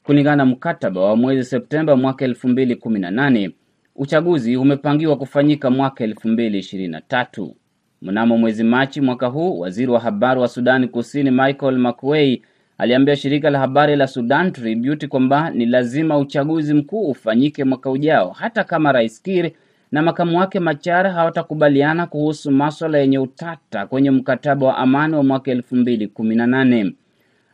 Kulingana 0.02 0.36
na 0.36 0.44
mkataba 0.46 1.00
wa 1.00 1.16
mwezi 1.16 1.44
Septemba 1.44 1.96
mwaka 1.96 2.24
elfu 2.24 2.48
mbili 2.48 2.76
kumi 2.76 2.98
na 3.00 3.10
nane, 3.10 3.50
uchaguzi 3.96 4.56
umepangiwa 4.56 5.16
kufanyika 5.16 5.70
mwaka 5.70 6.04
elfu 6.04 6.28
mbili 6.28 6.58
ishirini 6.58 6.88
na 6.88 7.00
tatu. 7.00 7.56
Mnamo 8.02 8.38
mwezi 8.38 8.64
Machi 8.64 9.00
mwaka 9.00 9.26
huu, 9.26 9.58
waziri 9.60 9.90
wa 9.92 10.00
habari 10.00 10.40
wa 10.40 10.48
Sudani 10.48 10.88
Kusini 10.88 11.30
Michael 11.30 11.78
Makuei 11.78 12.42
aliambia 12.78 13.16
shirika 13.16 13.50
la 13.50 13.58
habari 13.58 13.96
la 13.96 14.06
Sudan 14.06 14.52
Tribute 14.52 15.06
kwamba 15.06 15.50
ni 15.50 15.66
lazima 15.66 16.18
uchaguzi 16.18 16.74
mkuu 16.74 17.10
ufanyike 17.10 17.64
mwaka 17.64 17.90
ujao, 17.90 18.30
hata 18.30 18.64
kama 18.64 18.92
Rais 18.92 19.22
Kiir 19.22 19.50
na 19.92 20.02
makamu 20.02 20.38
wake 20.38 20.60
Machar 20.60 21.10
hawatakubaliana 21.10 22.06
kuhusu 22.06 22.50
maswala 22.50 22.98
yenye 22.98 23.18
utata 23.18 23.86
kwenye 23.86 24.10
mkataba 24.10 24.66
wa 24.66 24.76
amani 24.78 25.14
wa 25.14 25.22
mwaka 25.22 25.50
elfu 25.50 25.76
mbili 25.76 26.06
kumi 26.08 26.34
na 26.36 26.46
nane. 26.46 26.92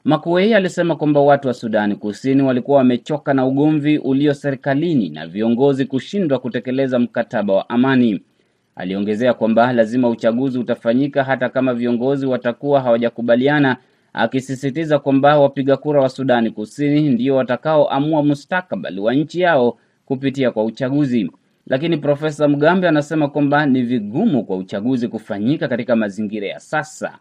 Makuei 0.05 0.55
alisema 0.55 0.97
kwamba 0.97 1.21
watu 1.21 1.49
wa 1.49 1.55
Sudani 1.55 1.97
Kusini 1.97 2.43
walikuwa 2.43 2.79
wamechoka 2.79 3.35
na 3.35 3.47
ugomvi 3.47 3.99
ulio 3.99 4.35
serikalini 4.35 5.09
na 5.09 5.27
viongozi 5.27 5.85
kushindwa 5.85 6.39
kutekeleza 6.39 6.99
mkataba 6.99 7.55
wa 7.55 7.69
amani. 7.69 8.23
Aliongezea 8.77 9.35
kwamba 9.35 9.73
lazima 9.73 10.09
uchaguzi 10.09 10.59
utafanyika 10.59 11.25
hata 11.25 11.49
kama 11.49 11.75
viongozi 11.75 12.27
watakuwa 12.27 12.81
hawajakubaliana, 12.81 13.77
akisisitiza 14.13 14.99
kwamba 14.99 15.39
wapiga 15.39 15.77
kura 15.77 16.01
wa 16.01 16.09
Sudani 16.09 16.51
Kusini 16.51 17.09
ndio 17.09 17.37
watakaoamua 17.37 18.23
mustakabali 18.23 19.01
wa 19.01 19.15
nchi 19.15 19.41
yao 19.41 19.79
kupitia 20.07 20.51
kwa 20.51 20.65
uchaguzi. 20.65 21.31
Lakini 21.67 21.97
Profesa 21.97 22.49
Mugambe 22.49 22.89
anasema 22.89 23.29
kwamba 23.29 23.67
ni 23.67 23.83
vigumu 23.83 24.45
kwa 24.45 24.57
uchaguzi 24.57 25.09
kufanyika 25.09 25.69
katika 25.69 25.97
mazingira 25.97 26.47
ya 26.49 26.61
sasa, 26.61 27.19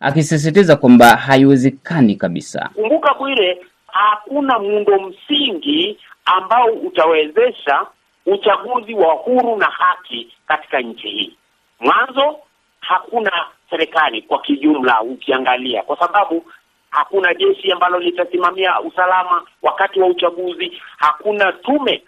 akisisitiza 0.00 0.76
kwamba 0.76 1.06
haiwezekani 1.16 2.16
kabisa. 2.16 2.70
Kumbuka 2.74 3.14
Bwire, 3.18 3.58
hakuna 3.86 4.58
muundo 4.58 4.98
msingi 5.00 5.98
ambao 6.24 6.66
utawezesha 6.72 7.86
uchaguzi 8.26 8.94
wa 8.94 9.14
huru 9.14 9.56
na 9.56 9.66
haki 9.66 10.32
katika 10.46 10.80
nchi 10.80 11.08
hii. 11.08 11.36
Mwanzo, 11.80 12.38
hakuna 12.80 13.32
serikali 13.70 14.22
kwa 14.22 14.38
kijumla, 14.40 15.00
ukiangalia, 15.02 15.82
kwa 15.82 15.98
sababu 15.98 16.44
hakuna 16.90 17.34
jeshi 17.34 17.72
ambalo 17.72 17.98
litasimamia 17.98 18.80
usalama 18.80 19.42
wakati 19.62 20.00
wa 20.00 20.06
uchaguzi. 20.08 20.82
Hakuna 20.96 21.52
tume, 21.52 22.02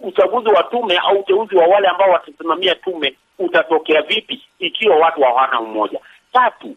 uchaguzi 0.00 0.48
wa 0.48 0.62
tume 0.62 0.96
au 0.98 1.18
uteuzi 1.18 1.56
wa 1.56 1.66
wale 1.66 1.88
ambao 1.88 2.10
watasimamia 2.10 2.74
tume 2.74 3.14
utatokea 3.38 4.02
vipi 4.02 4.42
ikiwa 4.58 4.96
watu 4.96 5.20
hawana 5.22 5.60
umoja? 5.60 6.00
Tatu, 6.32 6.76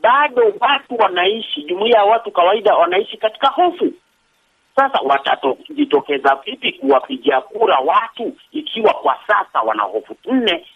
bado 0.00 0.54
watu 0.60 0.96
wanaishi, 0.98 1.62
jumuiya 1.62 1.98
ya 1.98 2.04
watu 2.04 2.30
kawaida 2.30 2.74
wanaishi 2.74 3.16
katika 3.16 3.48
hofu. 3.48 3.92
Sasa 4.76 4.98
watajitokeza 5.04 6.34
vipi 6.44 6.72
kuwapigia 6.72 7.40
kura 7.40 7.78
watu 7.78 8.36
ikiwa 8.52 8.92
kwa 8.94 9.18
sasa 9.26 9.60
wana 9.60 9.82
hofu? 9.82 10.16
Nne, 10.24 10.66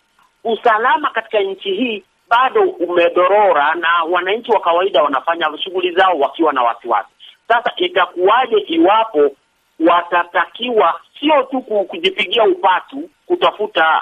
usalama 0.44 1.10
katika 1.10 1.40
nchi 1.40 1.70
hii 1.74 2.04
bado 2.28 2.62
umedorora 2.62 3.74
na 3.74 3.88
wananchi 4.10 4.50
wa 4.52 4.60
kawaida 4.60 5.02
wanafanya 5.02 5.58
shughuli 5.58 5.92
zao 5.92 6.18
wakiwa 6.18 6.52
na 6.52 6.62
wasiwasi. 6.62 7.08
Sasa 7.48 7.72
itakuwaje 7.76 8.56
iwapo 8.58 9.30
watatakiwa 9.88 11.00
sio 11.20 11.42
tu 11.42 11.60
kujipigia 11.62 12.44
upatu 12.44 13.10
kutafuta 13.26 14.00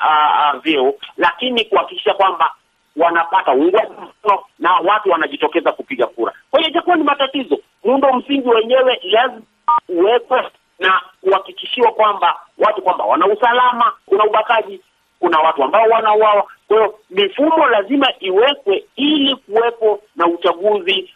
uh, 0.54 0.60
vyeo, 0.62 0.94
lakini 1.16 1.64
kuhakikisha 1.64 2.14
kwamba 2.14 2.54
wanapata 2.96 3.52
uungwaji 3.54 3.92
mkono 3.92 4.42
na 4.58 4.72
watu 4.72 5.10
wanajitokeza 5.10 5.72
kupiga 5.72 6.06
kura. 6.06 6.32
Kwa 6.50 6.60
hiyo 6.60 6.70
itakuwa 6.70 6.96
ni 6.96 7.02
matatizo. 7.04 7.58
Muundo 7.84 8.12
msingi 8.12 8.48
wenyewe 8.48 9.00
lazima 9.02 9.42
uwekwe 9.88 10.42
na 10.78 11.00
kuhakikishiwa 11.20 11.92
kwamba 11.92 12.40
watu 12.58 12.82
kwamba 12.82 13.04
wana 13.04 13.26
usalama, 13.26 13.92
kuna 14.06 14.24
ubakaji, 14.24 14.80
kuna 15.20 15.38
watu 15.38 15.64
ambao 15.64 15.88
wanauawa. 15.88 16.46
Kwa 16.68 16.76
hiyo 16.76 16.98
mifumo 17.10 17.66
lazima 17.66 18.12
iwekwe 18.20 18.84
ili 18.96 19.36
kuwepo 19.36 20.00
na 20.16 20.26
uchaguzi 20.26 21.10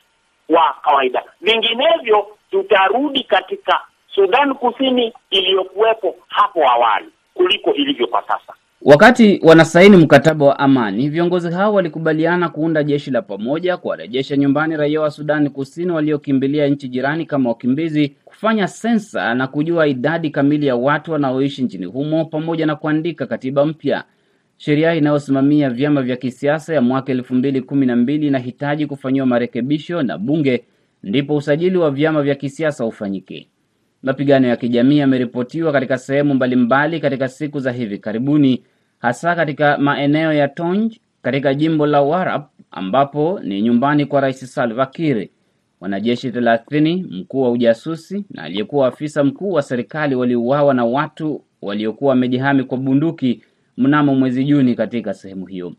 wa 0.48 0.74
kawaida, 0.82 1.22
vinginevyo 1.40 2.26
tutarudi 2.50 3.24
katika 3.24 3.80
Sudan 4.14 4.54
Kusini 4.54 5.12
iliyokuwepo 5.30 6.16
hapo 6.28 6.70
awali 6.70 7.08
kuliko 7.34 7.74
ilivyo 7.74 8.06
kwa 8.06 8.22
sasa. 8.22 8.54
Wakati 8.84 9.40
wanasaini 9.42 9.96
mkataba 9.96 10.46
wa 10.46 10.58
amani, 10.58 11.08
viongozi 11.08 11.50
hao 11.52 11.74
walikubaliana 11.74 12.48
kuunda 12.48 12.82
jeshi 12.84 13.10
la 13.10 13.22
pamoja 13.22 13.76
kuwarejesha 13.76 14.36
nyumbani 14.36 14.76
raia 14.76 15.00
wa 15.00 15.10
Sudani 15.10 15.50
Kusini 15.50 15.90
waliokimbilia 15.92 16.66
nchi 16.68 16.88
jirani 16.88 17.26
kama 17.26 17.48
wakimbizi, 17.50 18.08
kufanya 18.24 18.68
sensa 18.68 19.34
na 19.34 19.46
kujua 19.46 19.86
idadi 19.86 20.30
kamili 20.30 20.66
ya 20.66 20.76
watu 20.76 21.12
wanaoishi 21.12 21.62
nchini 21.62 21.84
humo, 21.86 22.24
pamoja 22.24 22.66
na 22.66 22.76
kuandika 22.76 23.26
katiba 23.26 23.66
mpya. 23.66 24.04
Sheria 24.56 24.94
inayosimamia 24.94 25.70
vyama 25.70 26.02
vya 26.02 26.16
kisiasa 26.16 26.74
ya 26.74 26.80
mwaka 26.82 27.12
elfu 27.12 27.34
mbili 27.34 27.60
kumi 27.60 27.86
na 27.86 27.96
mbili 27.96 28.26
inahitaji 28.26 28.86
kufanyiwa 28.86 29.26
marekebisho 29.26 30.02
na 30.02 30.18
bunge, 30.18 30.64
ndipo 31.02 31.36
usajili 31.36 31.76
wa 31.78 31.90
vyama 31.90 32.22
vya 32.22 32.34
kisiasa 32.34 32.84
ufanyike. 32.86 33.48
Mapigano 34.02 34.48
ya 34.48 34.56
kijamii 34.56 34.98
yameripotiwa 34.98 35.72
katika 35.72 35.98
sehemu 35.98 36.34
mbalimbali 36.34 37.00
katika 37.00 37.28
siku 37.28 37.60
za 37.60 37.72
hivi 37.72 37.98
karibuni, 37.98 38.62
hasa 39.02 39.34
katika 39.34 39.78
maeneo 39.78 40.32
ya 40.32 40.48
Tonj 40.48 40.92
katika 41.22 41.54
jimbo 41.54 41.86
la 41.86 42.02
Warap 42.02 42.48
ambapo 42.70 43.40
ni 43.44 43.62
nyumbani 43.62 44.06
kwa 44.06 44.20
Rais 44.20 44.54
Salva 44.54 44.86
Kiir. 44.86 45.28
Wanajeshi 45.80 46.30
thelathini, 46.30 47.06
mkuu 47.10 47.42
wa 47.42 47.50
ujasusi 47.50 48.24
na 48.30 48.42
aliyekuwa 48.42 48.88
afisa 48.88 49.24
mkuu 49.24 49.52
wa 49.52 49.62
serikali 49.62 50.14
waliuawa 50.14 50.74
na 50.74 50.84
watu 50.84 51.42
waliokuwa 51.62 52.08
wamejihami 52.10 52.64
kwa 52.64 52.78
bunduki 52.78 53.42
mnamo 53.76 54.14
mwezi 54.14 54.44
Juni 54.44 54.74
katika 54.74 55.14
sehemu 55.14 55.46
hiyo. 55.46 55.72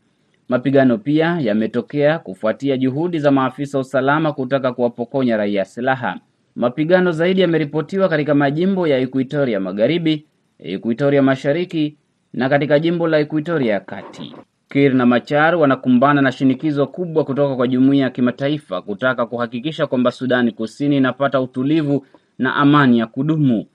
Mapigano 0.50 0.98
pia 0.98 1.38
yametokea 1.42 2.20
kufuatia 2.20 2.78
juhudi 2.78 3.20
za 3.20 3.32
maafisa 3.32 3.80
usalama 3.80 4.34
kutaka 4.34 4.74
kuwapokonya 4.74 5.38
raia 5.38 5.66
silaha. 5.66 6.20
Mapigano 6.56 7.12
zaidi 7.12 7.42
yameripotiwa 7.42 8.10
katika 8.10 8.36
majimbo 8.36 8.88
ya 8.88 8.98
Equatoria 8.98 9.60
Magharibi, 9.60 10.26
Equatoria 10.60 11.22
Mashariki 11.22 11.98
na 12.34 12.50
katika 12.50 12.80
jimbo 12.80 13.08
la 13.08 13.20
Equatoria 13.20 13.74
ya 13.74 13.80
Kati. 13.80 14.36
Kiir 14.70 14.94
na 14.94 15.06
Machar 15.06 15.56
wanakumbana 15.56 16.22
na 16.22 16.32
shinikizo 16.32 16.88
kubwa 16.88 17.24
kutoka 17.24 17.56
kwa 17.56 17.68
jumuiya 17.68 18.04
ya 18.04 18.10
kimataifa 18.10 18.82
kutaka 18.82 19.26
kuhakikisha 19.26 19.88
kwamba 19.88 20.12
Sudani 20.12 20.52
Kusini 20.52 20.98
inapata 20.98 21.42
utulivu 21.42 22.06
na 22.38 22.56
amani 22.56 23.00
ya 23.00 23.08
kudumu. 23.08 23.66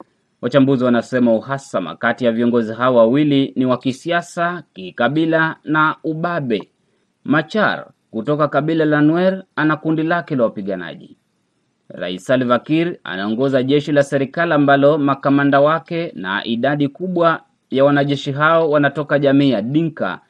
Wachambuzi 0.42 0.84
wanasema 0.84 1.32
uhasama 1.34 1.96
kati 1.96 2.24
ya 2.24 2.32
viongozi 2.32 2.72
hao 2.74 2.94
wawili 2.94 3.52
ni 3.56 3.64
wa 3.66 3.78
kisiasa, 3.78 4.62
kikabila 4.72 5.56
na 5.64 5.96
ubabe. 6.04 6.68
Machar 7.24 7.86
kutoka 8.10 8.48
kabila 8.48 8.84
la 8.84 9.00
Nuer 9.00 9.42
ana 9.56 9.76
kundi 9.76 10.02
lake 10.02 10.36
la 10.36 10.42
wapiganaji. 10.44 11.16
Rais 11.88 12.24
Salva 12.24 12.58
Kiir 12.58 12.96
anaongoza 13.04 13.62
jeshi 13.62 13.92
la 13.92 14.02
serikali 14.02 14.52
ambalo 14.52 14.98
makamanda 14.98 15.60
wake 15.60 16.12
na 16.16 16.44
idadi 16.44 16.88
kubwa 16.88 17.40
ya 17.70 17.84
wanajeshi 17.84 18.32
hao 18.32 18.70
wanatoka 18.70 19.18
jamii 19.18 19.50
ya 19.50 19.62
Dinka 19.62 20.20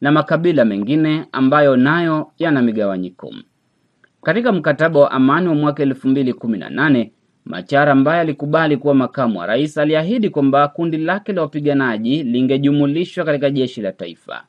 na 0.00 0.12
makabila 0.12 0.64
mengine 0.64 1.24
ambayo 1.32 1.76
nayo 1.76 2.32
yana 2.38 2.62
migawanyiko. 2.62 3.34
Katika 4.22 4.52
mkataba 4.52 5.00
wa 5.00 5.10
amani 5.10 5.48
wa 5.48 5.54
mwaka 5.54 5.82
elfu 5.82 6.08
mbili 6.08 6.32
kumi 6.32 6.58
na 6.58 6.70
nane 6.70 7.12
Machar 7.48 7.88
ambaye 7.88 8.20
alikubali 8.20 8.76
kuwa 8.76 8.94
makamu 8.94 9.38
wa 9.38 9.46
rais 9.46 9.78
aliahidi 9.78 10.30
kwamba 10.30 10.68
kundi 10.68 10.96
lake 10.96 11.32
la 11.32 11.42
wapiganaji 11.42 12.22
lingejumulishwa 12.22 13.24
katika 13.24 13.50
jeshi 13.50 13.80
la 13.82 13.92
taifa, 13.92 14.44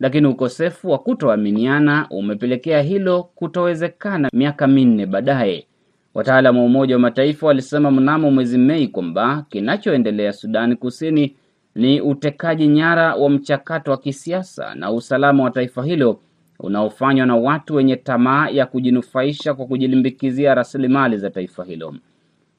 lakini 0.00 0.26
ukosefu 0.26 0.90
wa 0.90 0.98
kutoaminiana 0.98 2.06
umepelekea 2.10 2.82
hilo 2.82 3.22
kutowezekana. 3.22 4.28
Miaka 4.32 4.66
minne 4.66 5.06
baadaye, 5.06 5.66
wataalamu 6.14 6.58
wa 6.60 6.64
Umoja 6.66 6.94
wa 6.94 7.00
Mataifa 7.00 7.46
walisema 7.46 7.90
mnamo 7.90 8.30
mwezi 8.30 8.58
Mei 8.58 8.88
kwamba 8.88 9.46
kinachoendelea 9.48 10.32
Sudani 10.32 10.76
Kusini 10.76 11.36
ni 11.74 12.00
utekaji 12.00 12.66
nyara 12.66 13.14
wa 13.14 13.30
mchakato 13.30 13.90
wa 13.90 13.96
kisiasa 13.96 14.74
na 14.74 14.92
usalama 14.92 15.44
wa 15.44 15.50
taifa 15.50 15.84
hilo 15.84 16.20
unaofanywa 16.58 17.26
na 17.26 17.36
watu 17.36 17.74
wenye 17.74 17.96
tamaa 17.96 18.48
ya 18.48 18.66
kujinufaisha 18.66 19.54
kwa 19.54 19.66
kujilimbikizia 19.66 20.54
rasilimali 20.54 21.16
za 21.18 21.30
taifa 21.30 21.64
hilo. 21.64 21.94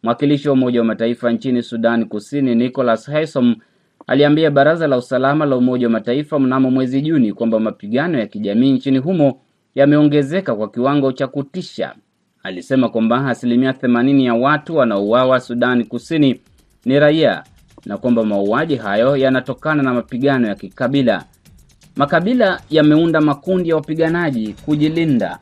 Mwakilishi 0.03 0.47
wa 0.47 0.53
Umoja 0.53 0.79
wa 0.79 0.85
Mataifa 0.85 1.31
nchini 1.31 1.63
Sudani 1.63 2.05
Kusini 2.05 2.55
Nicholas 2.55 3.05
Haysom 3.09 3.55
aliambia 4.07 4.51
Baraza 4.51 4.87
la 4.87 4.97
Usalama 4.97 5.45
la 5.45 5.55
Umoja 5.55 5.87
wa 5.87 5.91
Mataifa 5.91 6.39
mnamo 6.39 6.71
mwezi 6.71 7.01
Juni 7.01 7.33
kwamba 7.33 7.59
mapigano 7.59 8.19
ya 8.19 8.27
kijamii 8.27 8.71
nchini 8.71 8.97
humo 8.97 9.39
yameongezeka 9.75 10.55
kwa 10.55 10.69
kiwango 10.71 11.11
cha 11.11 11.27
kutisha. 11.27 11.95
Alisema 12.43 12.89
kwamba 12.89 13.27
asilimia 13.27 13.73
themanini 13.73 14.25
ya 14.25 14.33
watu 14.33 14.75
wanaouawa 14.75 15.39
Sudani 15.39 15.83
Kusini 15.83 16.41
ni 16.85 16.99
raia 16.99 17.43
na 17.85 17.97
kwamba 17.97 18.23
mauaji 18.23 18.75
hayo 18.75 19.17
yanatokana 19.17 19.83
na 19.83 19.93
mapigano 19.93 20.47
ya 20.47 20.55
kikabila. 20.55 21.23
Makabila 21.95 22.61
yameunda 22.69 23.21
makundi 23.21 23.69
ya 23.69 23.75
wapiganaji 23.75 24.53
kujilinda. 24.65 25.39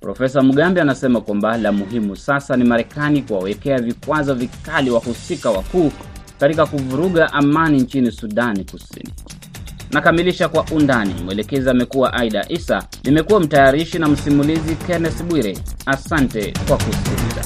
Profesa 0.00 0.42
Mugambe 0.42 0.80
anasema 0.80 1.20
kwamba 1.20 1.56
la 1.56 1.72
muhimu 1.72 2.16
sasa 2.16 2.56
ni 2.56 2.64
Marekani 2.64 3.22
kuwawekea 3.22 3.78
vikwazo 3.78 4.34
vikali 4.34 4.90
wahusika 4.90 5.50
wakuu 5.50 5.92
katika 6.40 6.66
kuvuruga 6.66 7.32
amani 7.32 7.80
nchini 7.80 8.12
Sudani 8.12 8.64
Kusini. 8.64 9.10
Nakamilisha 9.92 10.48
kwa 10.48 10.64
undani. 10.72 11.14
Mwelekezi 11.24 11.70
amekuwa 11.70 12.12
Aida 12.12 12.46
Isa, 12.48 12.84
nimekuwa 13.04 13.40
mtayarishi 13.40 13.98
na 13.98 14.08
msimulizi 14.08 14.74
Kenneth 14.86 15.22
Bwire. 15.22 15.58
Asante 15.86 16.52
kwa 16.68 16.76
kusikiliza. 16.76 17.42